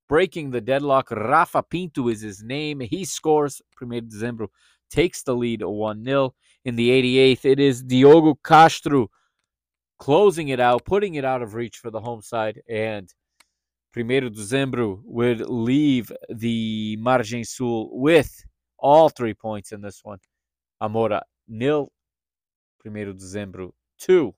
breaking 0.08 0.52
the 0.52 0.62
deadlock. 0.62 1.10
Rafa 1.10 1.62
Pinto 1.62 2.08
is 2.08 2.22
his 2.22 2.42
name. 2.42 2.80
He 2.80 3.04
scores. 3.04 3.60
Primeiro 3.76 4.06
de 4.06 4.16
Dezembro 4.16 4.48
takes 4.88 5.22
the 5.22 5.36
lead 5.36 5.62
1 5.62 6.02
0. 6.02 6.34
In 6.64 6.76
the 6.76 6.88
88th, 6.88 7.44
it 7.44 7.60
is 7.60 7.82
Diogo 7.82 8.38
Castro 8.42 9.10
closing 10.00 10.48
it 10.48 10.58
out, 10.58 10.84
putting 10.84 11.14
it 11.14 11.24
out 11.24 11.42
of 11.42 11.54
reach 11.54 11.76
for 11.76 11.90
the 11.90 12.00
home 12.00 12.22
side. 12.22 12.60
And 12.68 13.08
Primeiro 13.92 14.28
de 14.28 14.36
Dezembro 14.36 15.00
would 15.04 15.40
leave 15.50 16.12
the 16.28 16.96
Margem 17.00 17.44
Sul 17.44 17.90
with 17.92 18.44
all 18.78 19.08
three 19.08 19.34
points 19.34 19.72
in 19.72 19.80
this 19.80 20.00
one. 20.04 20.18
Amora 20.80 21.22
nil, 21.48 21.90
primeiro 22.78 23.12
de 23.12 23.18
dezembro 23.18 23.72
two. 23.98 24.32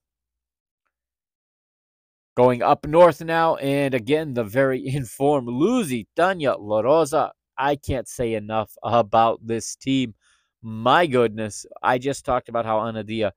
Going 2.34 2.62
up 2.62 2.86
north 2.86 3.20
now, 3.20 3.56
and 3.56 3.92
again 3.92 4.32
the 4.32 4.42
very 4.42 4.86
informed 4.94 5.48
Lusitania 5.48 6.54
Lourosa. 6.54 7.30
I 7.58 7.76
can't 7.76 8.08
say 8.08 8.32
enough 8.32 8.72
about 8.82 9.46
this 9.46 9.76
team. 9.76 10.14
My 10.62 11.06
goodness, 11.06 11.66
I 11.82 11.98
just 11.98 12.24
talked 12.24 12.48
about 12.48 12.64
how 12.64 12.78
Anadia 12.78 13.32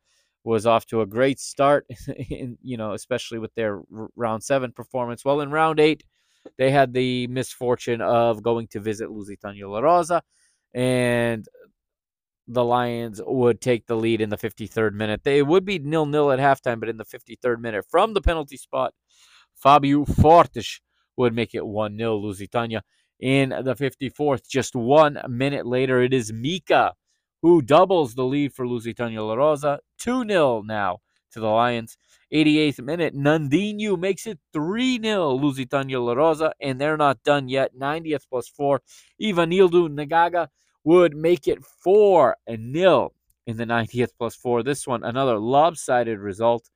was 0.46 0.66
off 0.66 0.86
to 0.86 1.02
a 1.02 1.06
great 1.06 1.40
start, 1.40 1.86
in, 2.30 2.58
you 2.62 2.78
know, 2.78 2.94
especially 2.94 3.40
with 3.40 3.54
their 3.56 3.82
round 4.16 4.44
seven 4.44 4.72
performance. 4.72 5.26
Well, 5.26 5.42
in 5.42 5.52
round 5.52 5.80
eight, 5.80 6.04
they 6.58 6.72
had 6.72 6.94
the 6.94 7.28
misfortune 7.28 8.02
of 8.02 8.44
going 8.44 8.68
to 8.68 8.80
visit 8.80 9.12
Lusitania 9.12 9.66
Lourosa 9.66 10.22
and 10.74 11.48
the 12.48 12.64
Lions 12.64 13.20
would 13.26 13.60
take 13.60 13.88
the 13.88 13.96
lead 13.96 14.22
in 14.22 14.30
the 14.30 14.38
53rd 14.38 14.94
minute. 14.94 15.24
They 15.24 15.42
would 15.42 15.66
be 15.66 15.80
nil 15.80 16.06
nil 16.06 16.32
at 16.32 16.40
halftime, 16.40 16.80
but 16.80 16.90
in 16.90 16.98
the 16.98 17.06
53rd 17.06 17.60
minute, 17.60 17.86
from 17.90 18.14
the 18.14 18.22
penalty 18.22 18.58
spot, 18.58 18.94
Fabio 19.56 20.06
Fortes 20.06 20.80
would 21.18 21.34
make 21.34 21.56
it 21.56 21.66
1 21.66 21.98
0 21.98 22.18
Lusitania. 22.18 22.84
In 23.20 23.50
the 23.50 23.76
54th, 23.76 24.48
just 24.48 24.76
one 24.76 25.18
minute 25.28 25.66
later, 25.66 26.02
it 26.02 26.14
is 26.14 26.34
Mika 26.34 26.94
who 27.46 27.62
doubles 27.62 28.16
the 28.16 28.24
lead 28.24 28.52
for 28.52 28.68
Lusitania 28.68 29.20
Lourosa. 29.20 29.78
2 30.00 30.26
0 30.28 30.64
now 30.66 30.98
to 31.32 31.40
the 31.40 31.46
Lions. 31.46 31.96
88th 32.34 32.84
minute, 32.84 33.14
Nandinho 33.14 34.00
makes 34.00 34.26
it 34.26 34.40
3 34.52 35.00
0 35.00 35.34
Lusitania 35.34 35.98
Lourosa, 35.98 36.54
and 36.60 36.82
they're 36.82 36.98
not 36.98 37.22
done 37.22 37.48
yet. 37.48 37.76
90th 37.80 38.24
plus 38.32 38.48
4, 38.48 38.82
Ivanildo 39.22 39.90
Nagaga 39.90 40.48
would 40.84 41.16
make 41.16 41.48
it 41.48 41.64
4 41.64 42.36
and 42.48 42.74
nil 42.74 43.14
in 43.46 43.58
the 43.58 43.66
90th 43.66 44.14
plus 44.18 44.36
4. 44.36 44.64
This 44.64 44.88
one, 44.88 45.04
another 45.04 45.38
lopsided 45.38 46.18
result. 46.18 46.72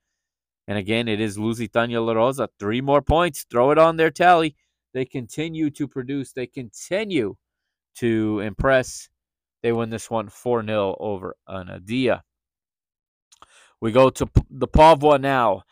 And 0.68 0.78
again, 0.78 1.08
it 1.08 1.20
is 1.20 1.40
Lusitania 1.40 2.00
La 2.00 2.14
Rosa. 2.14 2.48
Three 2.60 2.82
more 2.82 3.02
points. 3.02 3.44
Throw 3.50 3.72
it 3.72 3.80
on 3.80 3.98
their 3.98 4.12
tally. 4.12 4.56
They 4.94 5.06
continue 5.06 5.72
to 5.72 5.88
produce. 5.88 6.32
They 6.32 6.46
continue 6.46 7.38
to 7.96 8.42
impress. 8.42 9.10
They 9.62 9.72
win 9.72 9.90
this 9.90 10.10
one 10.10 10.30
4 10.30 10.66
0 10.66 10.96
over 11.00 11.36
Anadia. 11.48 12.22
We 13.82 13.92
go 13.92 14.10
to 14.10 14.30
the 14.50 14.68
Póvoa 14.68 15.20
now, 15.20 15.64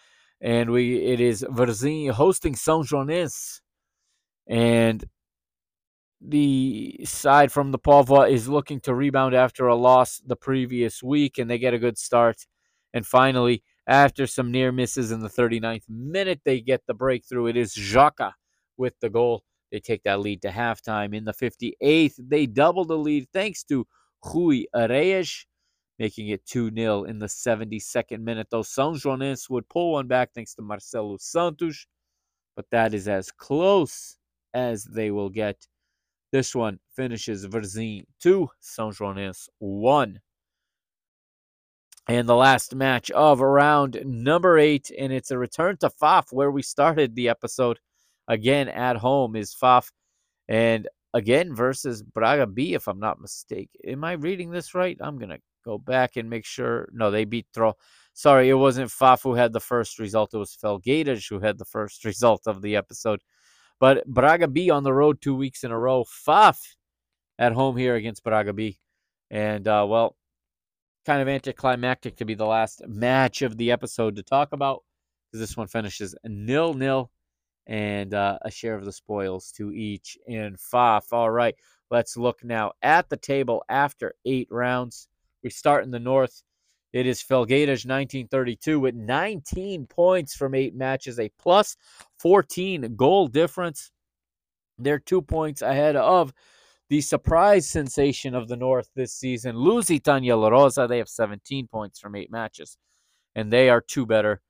and 0.42 0.70
we 0.72 0.98
it 0.98 1.20
is 1.20 1.46
Varzim 1.50 2.12
hosting 2.12 2.56
São 2.56 2.86
Joanense. 2.86 3.62
And 4.48 5.06
the 6.22 7.00
side 7.04 7.52
from 7.52 7.72
the 7.72 7.80
Póvoa 7.80 8.30
is 8.30 8.48
looking 8.48 8.80
to 8.82 8.96
rebound 8.96 9.36
after 9.36 9.68
a 9.68 9.76
loss 9.76 10.22
the 10.26 10.36
previous 10.36 11.04
week, 11.04 11.38
and 11.38 11.50
they 11.50 11.58
get 11.58 11.74
a 11.74 11.80
good 11.80 11.98
start. 11.98 12.46
And 12.94 13.06
finally, 13.06 13.64
after 13.86 14.26
some 14.28 14.52
near 14.52 14.72
misses 14.72 15.12
in 15.12 15.20
the 15.20 15.30
39th 15.30 15.84
minute, 15.90 16.42
they 16.44 16.62
get 16.62 16.82
the 16.88 16.94
breakthrough. 16.94 17.48
It 17.48 17.58
is 17.58 17.74
Jaka 17.74 18.34
with 18.78 19.00
the 19.00 19.10
goal. 19.10 19.44
They 19.72 19.80
take 19.80 20.04
that 20.04 20.20
lead 20.20 20.42
to 20.44 20.50
halftime. 20.50 21.16
In 21.16 21.26
the 21.26 21.34
58th, 21.34 22.16
they 22.18 22.46
double 22.46 22.86
the 22.86 22.98
lead 22.98 23.28
thanks 23.34 23.64
to 23.66 23.86
Rui 24.24 24.64
Areias, 24.76 25.46
making 26.00 26.30
it 26.30 26.46
2 26.46 26.72
0 26.74 27.04
in 27.04 27.20
the 27.20 27.28
72nd 27.28 28.20
minute. 28.20 28.48
Though 28.50 28.62
São 28.62 29.00
Joanense 29.00 29.50
would 29.50 29.68
pull 29.70 29.94
one 29.94 30.08
back 30.08 30.34
thanks 30.34 30.54
to 30.56 30.62
Marcelo 30.62 31.18
Santos, 31.20 31.86
but 32.56 32.66
that 32.72 32.94
is 32.94 33.08
as 33.08 33.32
close 33.32 34.18
as 34.54 34.86
they 34.86 35.12
will 35.12 35.30
get 35.30 35.68
this 36.32 36.54
one 36.54 36.80
finishes 36.94 37.46
Varzim 37.46 38.04
2, 38.20 38.50
São 38.62 38.94
Joanense 38.94 39.48
1. 39.60 40.20
And 42.10 42.28
the 42.28 42.36
last 42.36 42.74
match 42.76 43.12
of 43.12 43.42
round 43.42 44.02
number 44.06 44.58
eight, 44.58 44.92
and 44.98 45.12
it's 45.12 45.32
a 45.32 45.38
return 45.38 45.78
to 45.78 45.90
Faf 45.90 46.32
where 46.32 46.52
we 46.52 46.62
started 46.62 47.16
the 47.16 47.30
episode. 47.30 47.80
Again, 48.28 48.68
at 48.70 48.98
home 48.98 49.36
is 49.36 49.56
Faf. 49.56 49.92
And 50.48 50.88
again, 51.14 51.54
versus 51.54 52.04
Braga 52.04 52.48
B, 52.48 52.74
if 52.74 52.88
I'm 52.88 53.00
not 53.00 53.22
mistaken. 53.22 53.70
Am 53.86 54.04
I 54.04 54.14
reading 54.14 54.52
this 54.52 54.74
right? 54.74 54.98
I'm 55.00 55.18
going 55.18 55.30
to 55.30 55.40
go 55.66 55.78
back 55.78 56.16
and 56.16 56.30
make 56.30 56.46
sure. 56.46 56.90
No, 56.94 57.12
they 57.12 57.26
beat 57.26 57.48
Throw. 57.54 57.74
Sorry, 58.14 58.50
it 58.50 58.56
wasn't 58.56 58.90
Faf 58.90 59.22
who 59.24 59.36
had 59.36 59.54
the 59.54 59.60
first 59.60 60.00
result. 60.00 60.34
It 60.34 60.38
was 60.38 60.58
Felgueiras 60.62 61.30
who 61.30 61.40
had 61.40 61.58
the 61.58 61.66
first 61.66 62.06
result 62.12 62.44
of 62.48 62.62
the 62.62 62.76
episode. 62.76 63.22
But 63.80 64.06
Braga 64.08 64.48
B 64.48 64.70
on 64.70 64.84
the 64.84 64.94
road 64.94 65.22
two 65.22 65.36
weeks 65.36 65.64
in 65.64 65.72
a 65.72 65.78
row. 65.78 66.04
Faf 66.04 66.58
at 67.38 67.54
home 67.54 67.78
here 67.78 67.96
against 67.96 68.24
Braga 68.24 68.54
B. 68.54 68.80
And, 69.30 69.68
uh, 69.68 69.86
well, 69.88 70.16
kind 71.06 71.22
of 71.22 71.28
anticlimactic 71.30 72.18
to 72.18 72.26
be 72.26 72.34
the 72.34 72.46
last 72.46 72.82
match 72.86 73.42
of 73.42 73.56
the 73.58 73.72
episode 73.72 74.16
to 74.16 74.24
talk 74.24 74.52
about 74.52 74.84
because 75.32 75.40
this 75.40 75.56
one 75.56 75.68
finishes 75.68 76.14
nil 76.26 76.74
nil 76.74 77.10
and 77.68 78.14
uh, 78.14 78.40
a 78.42 78.50
share 78.50 78.76
of 78.76 78.86
the 78.86 78.92
spoils 78.92 79.52
to 79.52 79.72
each 79.72 80.18
in 80.26 80.56
Faf. 80.56 81.12
All 81.12 81.30
right, 81.30 81.56
let's 81.92 82.18
look 82.18 82.44
now 82.44 82.72
at 82.82 83.10
the 83.10 83.18
table 83.18 83.64
after 83.70 84.16
eight 84.26 84.48
rounds. 84.50 85.08
We 85.44 85.50
start 85.50 85.84
in 85.84 85.92
the 85.92 86.00
north. 86.00 86.44
It 86.94 87.06
is 87.06 87.22
Felgueiras 87.22 87.86
1932 87.86 88.80
with 88.80 88.96
19 88.96 89.86
points 89.88 90.36
from 90.36 90.56
eight 90.56 90.74
matches, 90.74 91.20
a 91.20 91.30
plus 91.38 91.76
14 92.20 92.96
goal 92.96 93.28
difference. 93.28 93.92
They're 94.80 95.00
two 95.00 95.22
points 95.22 95.62
ahead 95.62 95.98
of 95.98 96.34
the 96.90 97.02
surprise 97.02 97.68
sensation 97.68 98.34
of 98.34 98.48
the 98.48 98.56
North 98.56 98.90
this 98.96 99.14
season, 99.14 99.58
Lusitania 99.58 100.36
Lourosa. 100.36 100.88
They 100.88 101.00
have 101.00 101.10
17 101.10 101.68
points 101.68 102.00
from 102.00 102.16
eight 102.16 102.32
matches, 102.32 102.78
and 103.36 103.52
they 103.52 103.70
are 103.70 103.82
two 103.82 104.06
better 104.06 104.42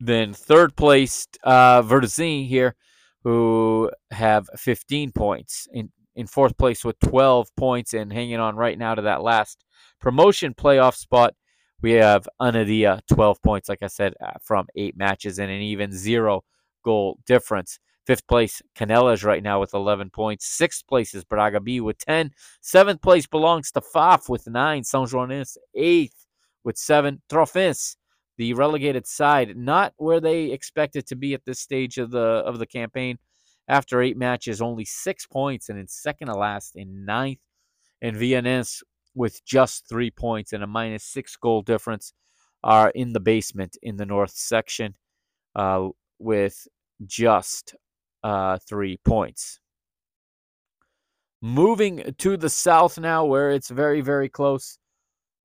than 0.00 0.32
third 0.32 0.76
placed 0.76 1.38
uh, 1.44 1.82
here, 1.82 2.74
who 3.22 3.90
have 4.10 4.48
15 4.56 5.12
points. 5.12 5.68
In, 5.72 5.90
in 6.16 6.26
fourth 6.26 6.56
place 6.56 6.84
with 6.84 6.98
12 7.00 7.48
points 7.56 7.94
and 7.94 8.12
hanging 8.12 8.38
on 8.38 8.56
right 8.56 8.78
now 8.78 8.94
to 8.94 9.02
that 9.02 9.22
last 9.22 9.64
promotion 10.00 10.54
playoff 10.54 10.94
spot. 10.94 11.34
We 11.82 11.92
have 11.92 12.28
Anadia, 12.40 13.00
12 13.12 13.42
points, 13.42 13.68
like 13.68 13.82
I 13.82 13.88
said, 13.88 14.14
uh, 14.20 14.32
from 14.42 14.66
eight 14.74 14.96
matches 14.96 15.38
and 15.38 15.50
an 15.50 15.60
even 15.60 15.92
zero 15.92 16.42
goal 16.84 17.18
difference. 17.26 17.78
Fifth 18.06 18.26
place, 18.26 18.60
Canelas 18.76 19.24
right 19.24 19.42
now 19.42 19.60
with 19.60 19.74
11 19.74 20.10
points. 20.10 20.46
Sixth 20.46 20.86
place 20.86 21.14
is 21.14 21.24
Braga 21.24 21.60
B 21.60 21.80
with 21.80 21.98
10. 21.98 22.32
Seventh 22.60 23.00
place 23.00 23.26
belongs 23.26 23.70
to 23.72 23.80
Faf 23.80 24.28
with 24.28 24.46
9. 24.46 24.82
São 24.82 25.08
Joanense, 25.08 25.56
eighth 25.74 26.26
with 26.64 26.76
7. 26.76 27.22
Trofense, 27.30 27.96
the 28.36 28.54
relegated 28.54 29.06
side, 29.06 29.56
not 29.56 29.92
where 29.96 30.20
they 30.20 30.46
expected 30.52 31.06
to 31.06 31.16
be 31.16 31.34
at 31.34 31.44
this 31.44 31.60
stage 31.60 31.98
of 31.98 32.10
the 32.10 32.18
of 32.18 32.58
the 32.58 32.66
campaign. 32.66 33.18
After 33.66 34.02
eight 34.02 34.16
matches, 34.16 34.60
only 34.60 34.84
six 34.84 35.26
points, 35.26 35.68
and 35.68 35.78
in 35.78 35.88
second 35.88 36.28
to 36.28 36.34
last 36.34 36.76
in 36.76 37.04
ninth. 37.04 37.40
And 38.02 38.16
Vianense 38.16 38.82
with 39.14 39.44
just 39.44 39.88
three 39.88 40.10
points 40.10 40.52
and 40.52 40.62
a 40.62 40.66
minus 40.66 41.04
six 41.04 41.36
goal 41.36 41.62
difference 41.62 42.12
are 42.62 42.90
in 42.90 43.12
the 43.12 43.20
basement 43.20 43.76
in 43.82 43.96
the 43.96 44.06
north 44.06 44.32
section 44.32 44.94
uh, 45.54 45.88
with 46.18 46.66
just 47.06 47.74
uh, 48.22 48.58
three 48.68 48.98
points. 49.04 49.60
Moving 51.40 52.14
to 52.18 52.36
the 52.36 52.48
south 52.48 52.98
now, 52.98 53.26
where 53.26 53.50
it's 53.50 53.68
very, 53.68 54.00
very 54.00 54.30
close. 54.30 54.78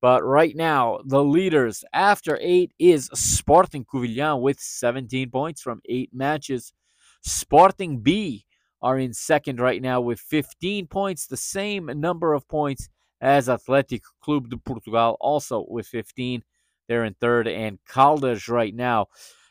But 0.02 0.24
right 0.24 0.56
now, 0.56 1.00
the 1.06 1.24
leaders 1.24 1.84
after 1.94 2.38
eight 2.42 2.72
is 2.80 3.10
Sporting 3.14 3.86
Covilhã 3.86 4.40
with 4.40 4.60
17 4.60 5.30
points 5.30 5.62
from 5.62 5.82
eight 5.90 6.10
matches. 6.14 6.74
Sporting 7.22 8.00
B 8.00 8.46
are 8.82 8.98
in 8.98 9.14
second 9.14 9.60
right 9.60 9.82
now 9.82 10.00
with 10.00 10.22
15 10.22 10.88
points, 10.88 11.28
the 11.28 11.36
same 11.36 11.92
number 11.96 12.34
of 12.34 12.48
points 12.48 12.88
as 13.20 13.48
Atlético 13.50 14.02
Clube 14.24 14.50
de 14.50 14.58
Portugal, 14.58 15.18
also 15.20 15.66
with 15.68 15.86
15. 15.88 16.44
They're 16.88 17.04
in 17.04 17.14
third, 17.16 17.48
and 17.48 17.78
Caldas 17.88 18.48
right 18.48 18.74
now 18.74 19.08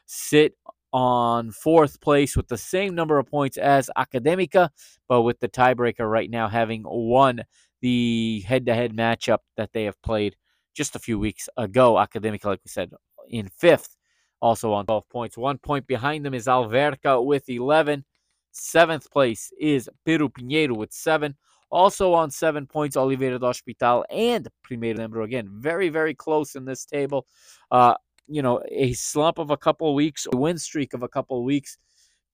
sit 0.07 0.55
on 0.93 1.51
fourth 1.51 2.01
place 2.01 2.35
with 2.35 2.49
the 2.49 2.57
same 2.57 2.95
number 2.95 3.19
of 3.19 3.27
points 3.27 3.59
as 3.59 3.91
Academica, 3.97 4.71
but 5.07 5.23
with 5.23 5.39
the 5.41 5.49
tiebreaker 5.49 6.11
right 6.11 6.31
now 6.31 6.49
having 6.49 6.83
won 6.87 7.45
the 7.81 8.41
head 8.47 8.67
to 8.67 8.75
head 8.75 8.93
matchup 8.93 9.38
that 9.57 9.73
they 9.73 9.85
have 9.85 10.01
played 10.03 10.37
just 10.75 10.97
a 10.97 10.99
few 10.99 11.19
weeks 11.19 11.49
ago. 11.57 11.95
Academica, 11.95 12.47
like 12.47 12.61
we 12.64 12.69
said, 12.69 12.91
in 13.29 13.49
fifth, 13.49 13.97
also 14.41 14.73
on 14.73 14.87
12 14.87 15.09
points. 15.09 15.37
One 15.37 15.59
point 15.59 15.87
behind 15.87 16.25
them 16.25 16.35
is 16.35 16.47
Alverca 16.47 17.25
with 17.25 17.49
11. 17.49 18.05
Seventh 18.53 19.11
place 19.11 19.53
is 19.59 19.88
Pêro 20.07 20.31
Pinheiro 20.31 20.77
with 20.77 20.93
seven. 20.93 21.37
Also 21.71 22.14
on 22.14 22.31
seven 22.31 22.67
points, 22.67 22.97
Oliveira 22.97 23.38
do 23.38 23.45
Hospital 23.45 24.05
and 24.11 24.49
Primeiro 24.62 24.99
Dezembro. 24.99 25.25
Again, 25.25 25.49
very, 25.53 25.91
very 25.91 26.14
close 26.14 26.55
in 26.55 26.64
this 26.64 26.85
table. 26.87 27.27
Uh, 27.71 27.95
you 28.27 28.43
know, 28.43 28.62
a 28.71 28.93
slump 28.95 29.38
of 29.38 29.51
a 29.51 29.57
couple 29.57 29.88
of 29.88 29.95
weeks, 29.95 30.27
a 30.33 30.37
win 30.37 30.59
streak 30.59 30.95
of 30.95 31.03
a 31.03 31.09
couple 31.09 31.38
of 31.38 31.45
weeks 31.45 31.77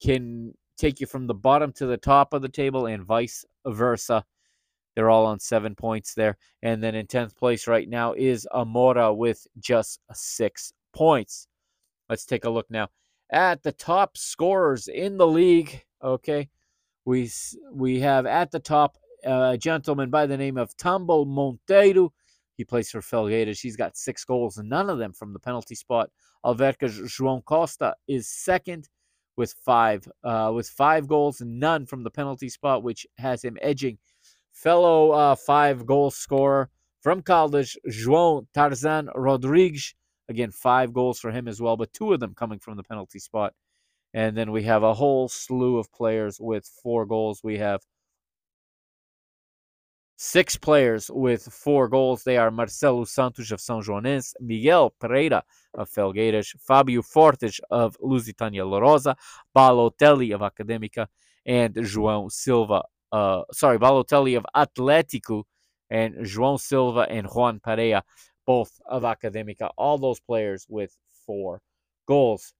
can 0.01 0.53
take 0.77 0.99
you 0.99 1.07
from 1.07 1.27
the 1.27 1.33
bottom 1.33 1.71
to 1.73 1.85
the 1.85 1.97
top 1.97 2.33
of 2.33 2.41
the 2.41 2.49
table 2.49 2.85
and 2.85 3.03
vice 3.03 3.45
versa. 3.65 4.23
They're 4.95 5.09
all 5.09 5.25
on 5.25 5.39
seven 5.39 5.75
points 5.75 6.13
there. 6.13 6.37
And 6.61 6.81
then 6.81 6.95
in 6.95 7.07
10th 7.07 7.35
place 7.35 7.67
right 7.67 7.87
now 7.87 8.13
is 8.13 8.47
Amora 8.53 9.15
with 9.15 9.45
just 9.59 9.99
six 10.13 10.71
points. 10.93 11.47
Let's 12.09 12.25
take 12.25 12.45
a 12.45 12.49
look 12.49 12.69
now 12.69 12.87
at 13.31 13.63
the 13.63 13.71
top 13.71 14.17
scorers 14.17 14.87
in 14.87 15.17
the 15.17 15.27
league. 15.27 15.83
Okay. 16.03 16.49
We, 17.05 17.29
we 17.71 17.99
have 17.99 18.25
at 18.25 18.51
the 18.51 18.59
top 18.59 18.97
a 19.23 19.57
gentleman 19.57 20.09
by 20.09 20.25
the 20.25 20.37
name 20.37 20.57
of 20.57 20.75
Tambo 20.77 21.25
Monteiro 21.25 22.11
he 22.57 22.63
plays 22.63 22.89
for 22.89 23.01
Felgueiras. 23.01 23.61
He's 23.61 23.75
got 23.75 23.97
six 23.97 24.23
goals, 24.23 24.57
none 24.57 24.89
of 24.89 24.97
them 24.97 25.13
from 25.13 25.33
the 25.33 25.39
penalty 25.39 25.75
spot. 25.75 26.09
Alverca 26.45 26.89
João 26.89 27.43
Costa 27.43 27.95
is 28.07 28.27
second 28.27 28.87
with 29.35 29.53
five, 29.65 30.07
uh, 30.23 30.51
with 30.55 30.69
five 30.69 31.07
goals, 31.07 31.41
none 31.41 31.85
from 31.85 32.03
the 32.03 32.11
penalty 32.11 32.49
spot, 32.49 32.83
which 32.83 33.05
has 33.17 33.43
him 33.43 33.57
edging 33.61 33.97
fellow 34.55 35.11
uh, 35.11 35.35
five 35.35 35.85
goal 35.85 36.09
scorer 36.09 36.69
from 37.01 37.21
Caldas, 37.21 37.75
João 37.87 38.47
Tarzan 38.55 39.09
Rodrigues. 39.13 39.93
Again, 40.27 40.49
five 40.49 40.91
goals 40.91 41.19
for 41.19 41.29
him 41.29 41.47
as 41.47 41.61
well, 41.61 41.77
but 41.77 41.93
two 41.93 42.11
of 42.13 42.19
them 42.19 42.33
coming 42.33 42.57
from 42.57 42.77
the 42.77 42.83
penalty 42.83 43.19
spot. 43.19 43.53
And 44.13 44.35
then 44.35 44.51
we 44.51 44.63
have 44.63 44.81
a 44.81 44.93
whole 44.93 45.27
slew 45.27 45.77
of 45.77 45.91
players 45.91 46.39
with 46.39 46.65
four 46.81 47.05
goals. 47.05 47.41
We 47.43 47.59
have 47.59 47.81
Six 50.17 50.55
players 50.55 51.11
with 51.13 51.43
four 51.43 51.89
goals. 51.89 52.23
They 52.23 52.37
are 52.37 52.49
Marcelo 52.49 53.03
Santos 53.03 53.51
of 53.51 53.59
São 53.59 53.83
Joanense, 53.83 54.33
Miguel 54.39 54.91
Pereira 54.97 55.43
of 55.73 55.89
Felgueiras, 55.89 56.55
Fabio 56.57 57.01
Fortes 57.01 57.59
of 57.69 57.97
Lusitania 57.99 58.63
Lourosa, 58.63 59.17
Balotelli 59.53 60.33
of 60.33 60.39
Academica, 60.39 61.07
and 61.45 61.75
João 61.75 62.31
Silva. 62.31 62.83
Uh, 63.15 63.43
sorry, 63.51 63.77
Balotelli 63.79 64.35
of 64.35 64.45
Atlético, 64.55 65.43
and 65.89 66.15
João 66.15 66.59
Silva 66.59 67.07
and 67.09 67.27
Juan 67.27 67.59
Pereira, 67.59 68.03
both 68.45 68.71
of 68.85 69.03
Academica. 69.03 69.69
All 69.77 69.97
those 69.97 70.19
players 70.19 70.65
with 70.67 70.95
four 71.25 71.61
goals. 72.07 72.53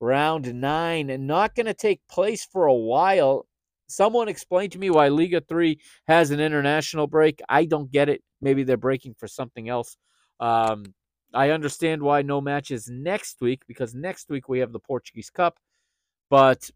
Round 0.00 0.52
nine, 0.54 1.10
and 1.10 1.26
not 1.26 1.54
going 1.54 1.66
to 1.66 1.74
take 1.74 2.00
place 2.08 2.44
for 2.44 2.66
a 2.66 2.74
while 2.74 3.46
Someone 3.92 4.28
explain 4.28 4.70
to 4.70 4.78
me 4.78 4.88
why 4.88 5.08
Liga 5.08 5.42
3 5.46 5.78
has 6.06 6.30
an 6.30 6.40
international 6.40 7.06
break. 7.06 7.42
I 7.50 7.66
don't 7.66 7.90
get 7.90 8.08
it. 8.08 8.22
Maybe 8.40 8.62
they're 8.64 8.78
breaking 8.78 9.16
for 9.18 9.28
something 9.28 9.68
else. 9.68 9.98
Um, 10.40 10.94
I 11.34 11.50
understand 11.50 12.00
why 12.00 12.22
no 12.22 12.40
matches 12.40 12.88
next 12.90 13.42
week 13.42 13.62
because 13.68 13.94
next 13.94 14.30
week 14.30 14.48
we 14.48 14.60
have 14.60 14.72
the 14.72 14.78
Portuguese 14.78 15.28
Cup, 15.28 15.58
but 16.30 16.70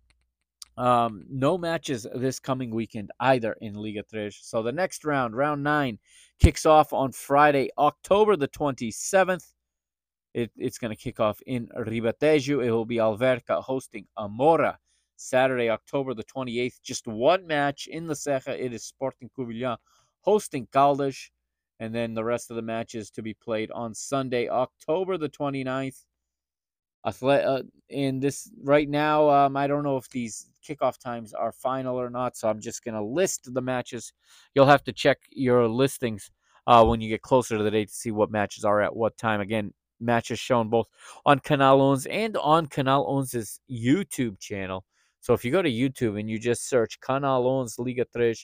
um, 0.77 1.25
no 1.31 1.57
matches 1.57 2.07
this 2.15 2.39
coming 2.39 2.71
weekend 2.71 3.11
either 3.21 3.57
in 3.61 3.75
Liga 3.75 4.03
3. 4.03 4.31
So 4.31 4.63
the 4.63 4.73
next 4.73 5.05
round, 5.05 5.37
round 5.37 5.63
nine, 5.63 5.99
kicks 6.39 6.67
off 6.67 6.93
on 6.93 7.13
Friday, 7.13 7.71
October 7.79 8.37
the 8.37 8.49
27th. 8.49 9.53
It, 10.35 10.51
it's 10.57 10.79
going 10.79 10.95
to 10.95 11.03
kick 11.03 11.19
off 11.19 11.41
in 11.47 11.69
Ribatejo. 11.69 12.65
It 12.65 12.71
will 12.71 12.85
be 12.85 12.97
Alverca 12.97 13.63
hosting 13.63 14.07
Amora. 14.19 14.77
Saturday, 15.17 15.71
October 15.71 16.13
the 16.13 16.25
28th. 16.25 16.83
Just 16.83 17.07
one 17.07 17.47
match 17.47 17.87
in 17.87 18.07
the 18.07 18.15
Ceja. 18.15 18.49
It 18.49 18.75
is 18.75 18.85
Sporting 18.85 19.31
Covilhã 19.37 19.79
hosting 20.21 20.67
Caldas. 20.67 21.31
And 21.81 21.95
then 21.95 22.13
the 22.13 22.25
rest 22.25 22.51
of 22.51 22.57
the 22.57 22.63
matches 22.63 23.11
to 23.13 23.23
be 23.23 23.33
played 23.35 23.71
on 23.71 23.95
Sunday, 23.95 24.49
October 24.49 25.17
the 25.17 25.29
29th. 25.29 26.05
Uh, 27.07 27.63
in 27.89 28.19
this 28.19 28.51
right 28.63 28.89
now, 28.89 29.31
um, 29.31 29.57
I 29.57 29.69
don't 29.69 29.85
know 29.85 29.97
if 29.97 30.11
these 30.11 30.49
kickoff 30.67 30.99
times 30.99 31.33
are 31.33 31.53
final 31.53 31.97
or 32.01 32.11
not, 32.11 32.37
so 32.37 32.49
I'm 32.49 32.61
just 32.61 32.85
going 32.85 32.97
to 32.97 33.03
list 33.03 33.55
the 33.55 33.63
matches. 33.63 34.13
You'll 34.55 34.67
have 34.67 34.83
to 34.85 34.93
check 34.93 35.19
your 35.31 35.69
listings 35.69 36.31
uh, 36.67 36.85
when 36.85 37.01
you 37.01 37.09
get 37.09 37.23
closer 37.23 37.57
to 37.57 37.63
the 37.63 37.71
date 37.71 37.89
to 37.89 37.95
see 37.95 38.11
what 38.11 38.31
matches 38.31 38.65
are 38.65 38.83
at 38.83 38.95
what 38.95 39.17
time. 39.17 39.41
Again, 39.41 39.73
matches 40.01 40.41
shown 40.41 40.69
both 40.69 40.89
on 41.25 41.39
Canal 41.39 41.81
11 41.81 42.11
and 42.11 42.37
on 42.39 42.67
Canal 42.67 43.07
11's 43.07 43.61
YouTube 43.71 44.41
channel. 44.41 44.85
So 45.21 45.33
if 45.33 45.45
you 45.45 45.53
go 45.53 45.63
to 45.63 45.71
YouTube 45.71 46.19
and 46.19 46.29
you 46.29 46.39
just 46.39 46.69
search 46.69 47.01
Canal 47.01 47.43
11 47.43 47.69
Liga 47.79 48.05
3 48.13 48.35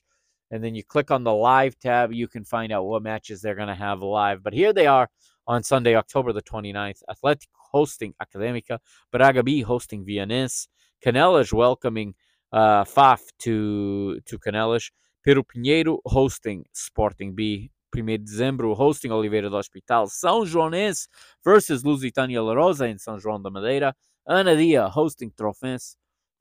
and 0.50 0.62
then 0.62 0.74
you 0.74 0.84
click 0.84 1.10
on 1.10 1.24
the 1.24 1.32
live 1.32 1.78
tab, 1.78 2.12
you 2.12 2.28
can 2.28 2.44
find 2.44 2.72
out 2.72 2.84
what 2.84 3.02
matches 3.02 3.40
they're 3.40 3.54
going 3.54 3.68
to 3.68 3.74
have 3.74 4.02
live. 4.02 4.42
But 4.42 4.52
here 4.52 4.72
they 4.72 4.86
are 4.86 5.08
on 5.46 5.62
Sunday, 5.62 5.96
October 5.96 6.32
the 6.32 6.42
29th. 6.42 7.02
Athletic 7.10 7.48
hosting 7.72 8.14
Academica, 8.20 8.78
Braga 9.10 9.42
B 9.42 9.62
hosting 9.62 10.04
Vianense, 10.04 10.68
Canelas 11.04 11.52
welcoming 11.52 12.14
uh, 12.52 12.84
Fafe 12.84 13.32
to, 13.38 14.20
to 14.26 14.38
Canelas, 14.38 14.90
Pêro 15.26 15.42
Pinheiro 15.44 15.98
hosting 16.04 16.64
Sporting 16.72 17.34
B, 17.34 17.70
1 17.94 18.04
de 18.06 18.18
dezembro 18.18 18.74
hosting 18.74 19.12
Oliveira 19.12 19.50
do 19.50 19.56
Hospital, 19.56 20.06
Sanjoanense 20.06 21.08
versus 21.44 21.84
Lusitania 21.84 22.40
Lourosa 22.40 22.88
in 22.88 22.96
São 22.96 23.18
João 23.18 23.40
da 23.40 23.50
Madeira, 23.50 23.94
Anadia 24.26 24.88
hosting 24.88 25.30
Trofense, 25.30 25.96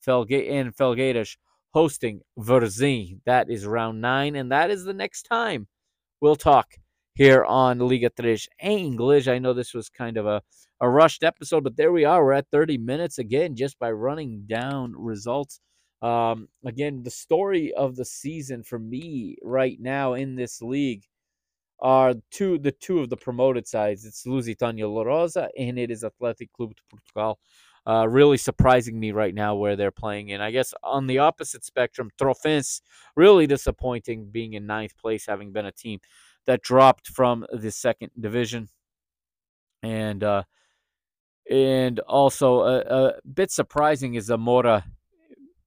Felgue 0.06 0.50
and 0.50 0.72
Felgueiras 0.74 1.38
hosting 1.74 2.22
Varzim. 2.38 3.20
That 3.26 3.50
is 3.50 3.66
round 3.66 4.02
nine, 4.02 4.36
and 4.36 4.52
that 4.52 4.70
is 4.72 4.84
the 4.84 4.94
next 4.94 5.24
time 5.24 5.68
we'll 6.22 6.36
talk 6.36 6.76
here 7.22 7.46
on 7.46 7.78
Liga 7.78 8.10
3 8.10 8.36
English. 8.64 9.28
I 9.28 9.38
know 9.38 9.54
this 9.54 9.76
was 9.76 9.90
kind 9.90 10.18
of 10.18 10.26
a, 10.26 10.42
a 10.80 10.90
rushed 10.90 11.22
episode, 11.24 11.64
but 11.64 11.78
there 11.78 11.92
we 11.92 12.04
are. 12.04 12.26
We're 12.26 12.32
at 12.34 12.50
30 12.52 12.80
minutes 12.80 13.20
again 13.20 13.56
just 13.56 13.78
by 13.78 13.92
running 13.92 14.46
down 14.48 14.96
results. 14.98 15.60
Um, 16.02 16.48
again, 16.66 17.04
the 17.04 17.12
story 17.12 17.74
of 17.74 17.96
the 17.96 18.06
season 18.06 18.64
for 18.64 18.80
me 18.80 19.36
right 19.44 19.78
now 19.80 20.16
in 20.16 20.36
this 20.36 20.64
league 20.64 21.04
are 21.80 22.16
two 22.32 22.58
the 22.58 22.72
two 22.72 22.98
of 22.98 23.10
the 23.12 23.18
promoted 23.18 23.68
sides. 23.68 24.04
It's 24.04 24.26
Lusitania 24.26 24.86
Lourosa 24.86 25.50
and 25.56 25.78
it 25.78 25.92
is 25.92 26.04
Atlético 26.04 26.50
Clube 26.58 26.76
de 26.76 26.82
Portugal 26.90 27.38
uh, 27.88 28.08
really 28.08 28.38
surprising 28.38 29.00
me 29.00 29.12
right 29.12 29.34
now 29.34 29.56
where 29.56 29.76
they're 29.76 29.92
playing. 29.92 30.32
And 30.32 30.44
I 30.44 30.52
guess 30.52 30.74
on 30.84 31.08
the 31.08 31.20
opposite 31.20 31.66
spectrum, 31.66 32.12
Trofense 32.20 32.82
really 33.16 33.48
disappointing 33.48 34.30
being 34.32 34.54
in 34.54 34.68
ninth 34.68 34.98
place, 34.98 35.26
having 35.26 35.52
been 35.52 35.66
a 35.66 35.72
team 35.72 36.00
that 36.48 36.62
dropped 36.62 37.08
from 37.08 37.46
the 37.52 37.72
second 37.72 38.12
division. 38.20 38.70
And 39.84 40.24
uh, 40.24 40.44
and 41.50 42.00
also 42.02 42.62
a, 42.62 42.80
a 42.80 43.14
bit 43.34 43.52
surprising 43.52 44.14
is 44.14 44.30
Amora, 44.30 44.84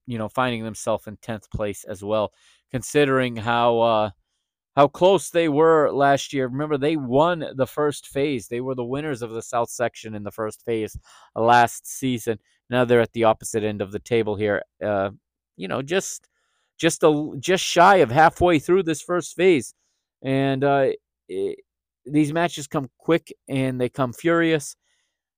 you 0.06 0.18
know, 0.18 0.28
finding 0.28 0.64
themselves 0.64 1.06
in 1.06 1.16
tenth 1.16 1.50
place 1.50 1.84
as 1.84 2.02
well, 2.02 2.32
considering 2.70 3.36
how 3.36 3.80
uh, 3.80 4.10
how 4.76 4.88
close 4.88 5.30
they 5.30 5.48
were 5.48 5.90
last 5.90 6.32
year. 6.32 6.46
Remember, 6.46 6.78
they 6.78 6.96
won 6.96 7.44
the 7.56 7.66
first 7.66 8.08
phase. 8.08 8.48
They 8.48 8.60
were 8.60 8.74
the 8.74 8.84
winners 8.84 9.22
of 9.22 9.30
the 9.30 9.42
South 9.42 9.70
section 9.70 10.14
in 10.14 10.24
the 10.24 10.32
first 10.32 10.64
phase 10.64 10.96
last 11.34 11.86
season. 11.86 12.38
Now 12.70 12.84
they're 12.84 13.00
at 13.00 13.12
the 13.12 13.24
opposite 13.24 13.62
end 13.62 13.82
of 13.82 13.92
the 13.92 13.98
table 13.98 14.36
here. 14.36 14.62
Uh, 14.84 15.10
you 15.56 15.68
know, 15.68 15.82
just 15.82 16.28
just 16.78 17.02
a 17.02 17.32
just 17.38 17.64
shy 17.64 17.96
of 17.96 18.10
halfway 18.10 18.58
through 18.58 18.82
this 18.82 19.02
first 19.02 19.36
phase, 19.36 19.74
and 20.24 20.64
uh, 20.64 20.88
it, 21.28 21.58
these 22.06 22.32
matches 22.32 22.66
come 22.66 22.88
quick 22.98 23.32
and 23.48 23.80
they 23.80 23.88
come 23.88 24.12
furious. 24.12 24.76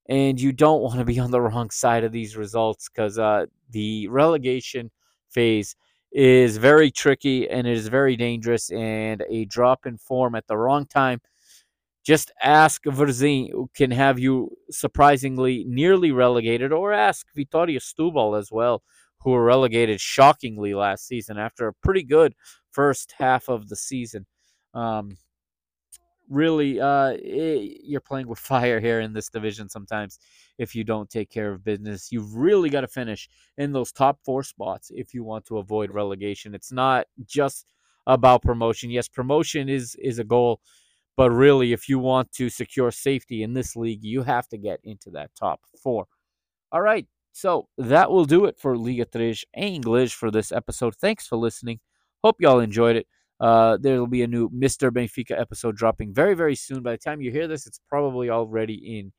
And 0.09 0.41
you 0.41 0.53
don't 0.53 0.83
want 0.83 0.99
to 1.01 1.05
be 1.05 1.19
on 1.19 1.33
the 1.33 1.41
wrong 1.41 1.71
side 1.71 2.05
of 2.05 2.13
these 2.13 2.37
results 2.37 2.89
because 2.89 3.19
uh, 3.19 3.47
the 3.71 4.07
relegation 4.07 4.93
phase 5.31 5.75
is 6.13 6.57
very 6.57 6.93
tricky 6.93 7.49
and 7.51 7.67
it 7.67 7.77
is 7.77 7.89
very 7.89 8.17
dangerous 8.17 8.71
and 8.71 9.25
a 9.29 9.45
drop 9.47 9.85
in 9.85 9.99
form 9.99 10.37
at 10.37 10.47
the 10.47 10.57
wrong 10.57 10.87
time. 10.87 11.21
Just 12.05 12.31
ask 12.41 12.85
who 12.85 13.69
can 13.75 13.91
have 13.91 14.21
you 14.21 14.57
surprisingly 14.71 15.65
nearly 15.67 16.13
relegated, 16.13 16.73
or 16.73 16.93
ask 16.93 17.27
Vitoria 17.35 17.81
Setúbal 17.81 18.39
as 18.39 18.53
well, 18.53 18.85
who 19.23 19.33
were 19.33 19.45
relegated 19.45 20.01
shockingly 20.01 20.73
last 20.73 21.09
season 21.09 21.37
after 21.37 21.67
a 21.67 21.75
pretty 21.75 22.05
good 22.05 22.37
first 22.71 23.15
half 23.19 23.49
of 23.49 23.69
the 23.69 23.75
season. 23.75 24.25
Um, 24.77 25.17
really 26.29 26.81
uh, 26.81 27.17
it, 27.19 27.81
you're 27.83 28.01
playing 28.01 28.29
with 28.29 28.39
fire 28.53 28.81
here 28.81 29.01
in 29.01 29.13
this 29.13 29.29
division 29.29 29.69
sometimes 29.69 30.19
if 30.59 30.75
you 30.75 30.85
don't 30.85 31.11
take 31.11 31.31
care 31.31 31.53
of 31.53 31.65
business. 31.65 32.11
You've 32.11 32.35
really 32.35 32.71
got 32.71 32.83
to 32.83 32.89
finish 32.89 33.29
in 33.59 33.73
those 33.73 33.93
top 33.93 34.19
four 34.25 34.43
spots 34.43 34.91
if 34.95 35.15
you 35.15 35.25
want 35.25 35.45
to 35.47 35.59
avoid 35.59 35.91
relegation. 35.91 36.55
It's 36.55 36.73
not 36.73 37.07
just 37.25 37.67
about 38.07 38.43
promotion. 38.43 38.91
Yes 38.91 39.09
promotion 39.09 39.69
is 39.69 39.97
is 39.97 40.19
a 40.19 40.25
goal 40.25 40.61
but 41.17 41.31
really 41.31 41.73
if 41.73 41.89
you 41.89 41.99
want 41.99 42.31
to 42.33 42.51
secure 42.51 42.91
safety 42.91 43.43
in 43.43 43.55
this 43.55 43.75
league 43.75 44.05
you 44.05 44.23
have 44.23 44.47
to 44.49 44.59
get 44.59 44.81
into 44.85 45.11
that 45.11 45.31
top 45.39 45.61
four. 45.83 46.07
All 46.73 46.83
right 46.83 47.07
so 47.33 47.69
that 47.77 48.11
will 48.11 48.25
do 48.25 48.47
it 48.47 48.59
for 48.59 48.79
liga 48.79 49.05
3 49.05 49.35
english 49.57 50.15
for 50.15 50.31
this 50.31 50.53
episode. 50.53 50.95
Thanks 50.97 51.27
for 51.27 51.37
listening. 51.37 51.81
Hope 52.25 52.37
y'all 52.41 52.61
enjoyed 52.61 52.97
it 52.97 53.07
uh, 53.41 53.77
there 53.81 53.99
will 53.99 54.07
be 54.07 54.23
a 54.23 54.27
new 54.27 54.49
Mr. 54.51 54.91
Benfica 54.91 55.39
episode 55.39 55.77
dropping 55.77 56.15
very, 56.15 56.35
very 56.35 56.55
soon. 56.57 56.83
By 56.83 56.93
the 56.93 56.99
time 56.99 57.21
you 57.21 57.31
hear 57.31 57.49
this, 57.49 57.67
it's 57.67 57.81
probably 57.89 58.31
already 58.31 58.99
in 58.99 59.13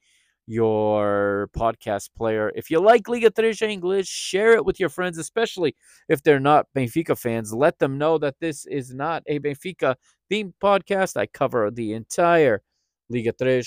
your 0.47 1.49
podcast 1.55 2.09
player. 2.17 2.51
If 2.55 2.71
you 2.71 2.79
like 2.79 3.07
Liga 3.09 3.29
3 3.29 3.53
English, 3.61 4.07
share 4.07 4.53
it 4.53 4.65
with 4.65 4.79
your 4.79 4.89
friends, 4.89 5.17
especially 5.17 5.75
if 6.07 6.23
they're 6.23 6.39
not 6.39 6.67
Benfica 6.75 7.17
fans. 7.17 7.53
Let 7.53 7.79
them 7.79 7.97
know 7.97 8.17
that 8.17 8.35
this 8.39 8.65
is 8.65 8.93
not 8.93 9.23
a 9.27 9.39
Benfica 9.39 9.95
themed 10.31 10.53
podcast. 10.63 11.17
I 11.17 11.25
cover 11.27 11.69
the 11.69 11.93
entire 11.93 12.61
Liga 13.09 13.33
3 13.33 13.61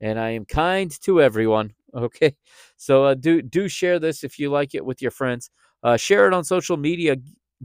and 0.00 0.18
I 0.18 0.30
am 0.30 0.44
kind 0.46 0.90
to 1.02 1.20
everyone. 1.20 1.74
Okay, 1.92 2.36
so 2.76 3.02
uh, 3.06 3.14
do 3.14 3.42
do 3.42 3.68
share 3.68 3.98
this 3.98 4.22
if 4.22 4.38
you 4.38 4.48
like 4.48 4.76
it 4.76 4.84
with 4.84 5.02
your 5.02 5.10
friends. 5.10 5.50
Uh, 5.82 5.96
share 5.96 6.28
it 6.28 6.32
on 6.32 6.44
social 6.44 6.76
media. 6.76 7.16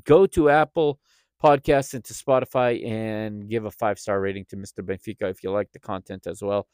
Go 0.04 0.26
to 0.26 0.50
Apple 0.50 1.00
podcast 1.46 1.94
into 1.94 2.14
Spotify 2.14 2.84
and 2.88 3.48
give 3.48 3.66
a 3.66 3.72
five 3.72 4.00
star 4.00 4.20
rating 4.20 4.46
to 4.46 4.58
Mr. 4.58 4.80
Benfica 4.80 5.30
if 5.30 5.44
you 5.44 5.52
like 5.52 5.72
the 5.72 5.80
content 5.80 6.26
as 6.26 6.42
well. 6.42 6.68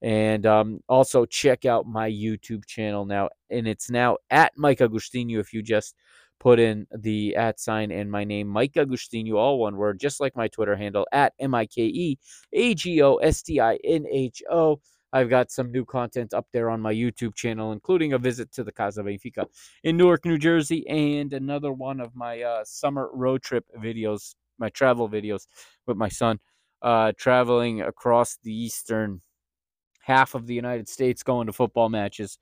And 0.00 0.46
um, 0.46 0.80
also 0.88 1.26
check 1.26 1.66
out 1.66 1.86
my 1.86 2.10
YouTube 2.10 2.64
channel 2.66 3.04
now, 3.04 3.28
and 3.50 3.68
it's 3.68 3.90
now 3.90 4.16
at 4.30 4.52
Mike 4.56 4.78
Agostinho. 4.78 5.38
If 5.38 5.52
you 5.52 5.62
just 5.62 5.94
put 6.38 6.58
in 6.58 6.86
the 6.96 7.36
at 7.36 7.60
sign 7.60 7.90
and 7.90 8.10
my 8.10 8.24
name, 8.24 8.48
Mike 8.48 8.74
Agostinho, 8.74 9.34
all 9.34 9.58
one 9.58 9.76
word, 9.76 10.00
just 10.00 10.20
like 10.20 10.34
my 10.34 10.48
Twitter 10.48 10.76
handle 10.76 11.06
at 11.12 11.34
M 11.38 11.54
I 11.54 11.66
K 11.66 11.82
E 11.82 12.18
A 12.54 12.74
G 12.74 13.02
O 13.02 13.16
S 13.16 13.42
T 13.42 13.60
I 13.60 13.78
N 13.84 14.06
H 14.10 14.42
O. 14.50 14.80
I've 15.12 15.30
got 15.30 15.50
some 15.50 15.70
new 15.70 15.84
content 15.84 16.34
up 16.34 16.46
there 16.52 16.68
on 16.70 16.80
my 16.80 16.92
YouTube 16.92 17.34
channel, 17.34 17.72
including 17.72 18.12
a 18.12 18.18
visit 18.18 18.52
to 18.52 18.64
the 18.64 18.72
Casa 18.72 19.02
Benfica 19.02 19.46
in 19.84 19.96
Newark, 19.96 20.24
New 20.24 20.38
Jersey, 20.38 20.86
and 20.88 21.32
another 21.32 21.72
one 21.72 22.00
of 22.00 22.14
my 22.14 22.42
uh, 22.42 22.64
summer 22.64 23.10
road 23.12 23.42
trip 23.42 23.64
videos, 23.78 24.34
my 24.58 24.68
travel 24.70 25.08
videos 25.08 25.46
with 25.86 25.96
my 25.96 26.08
son, 26.08 26.38
uh, 26.82 27.12
traveling 27.16 27.80
across 27.82 28.38
the 28.42 28.52
eastern 28.52 29.22
half 30.02 30.34
of 30.34 30.46
the 30.46 30.54
United 30.54 30.88
States, 30.88 31.22
going 31.22 31.46
to 31.46 31.52
football 31.52 31.88
matches 31.88 32.38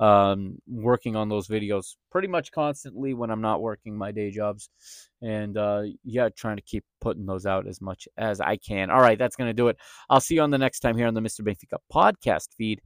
um, 0.00 0.58
working 0.68 1.16
on 1.16 1.28
those 1.28 1.48
videos 1.48 1.96
pretty 2.10 2.28
much 2.28 2.52
constantly 2.52 3.14
when 3.14 3.30
I'm 3.30 3.40
not 3.40 3.60
working 3.60 3.96
my 3.96 4.12
day 4.12 4.30
jobs. 4.30 4.68
And 5.22 5.56
uh, 5.56 5.82
yeah, 6.04 6.28
trying 6.28 6.56
to 6.56 6.62
keep 6.62 6.84
putting 7.00 7.26
those 7.26 7.46
out 7.46 7.66
as 7.66 7.80
much 7.80 8.06
as 8.16 8.40
I 8.40 8.56
can. 8.56 8.90
All 8.90 9.00
right, 9.00 9.18
that's 9.18 9.36
going 9.36 9.48
to 9.48 9.54
do 9.54 9.68
it. 9.68 9.76
I'll 10.08 10.20
see 10.20 10.36
you 10.36 10.42
on 10.42 10.50
the 10.50 10.58
next 10.58 10.80
time 10.80 10.96
here 10.96 11.06
on 11.06 11.14
the 11.14 11.20
Mr. 11.20 11.40
Benfica 11.40 11.78
podcast 11.92 12.54
feed. 12.56 12.80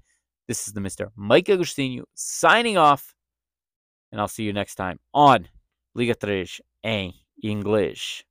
This 0.48 0.66
is 0.66 0.74
the 0.74 0.80
Mr. 0.80 1.08
Mike 1.16 1.46
Agostinho 1.46 2.04
signing 2.14 2.76
off. 2.76 3.14
And 4.10 4.20
I'll 4.20 4.28
see 4.28 4.44
you 4.44 4.52
next 4.52 4.74
time 4.74 4.98
on 5.14 5.48
Liga 5.94 6.14
3 6.14 6.46
em 6.84 7.14
Inglês. 7.42 8.22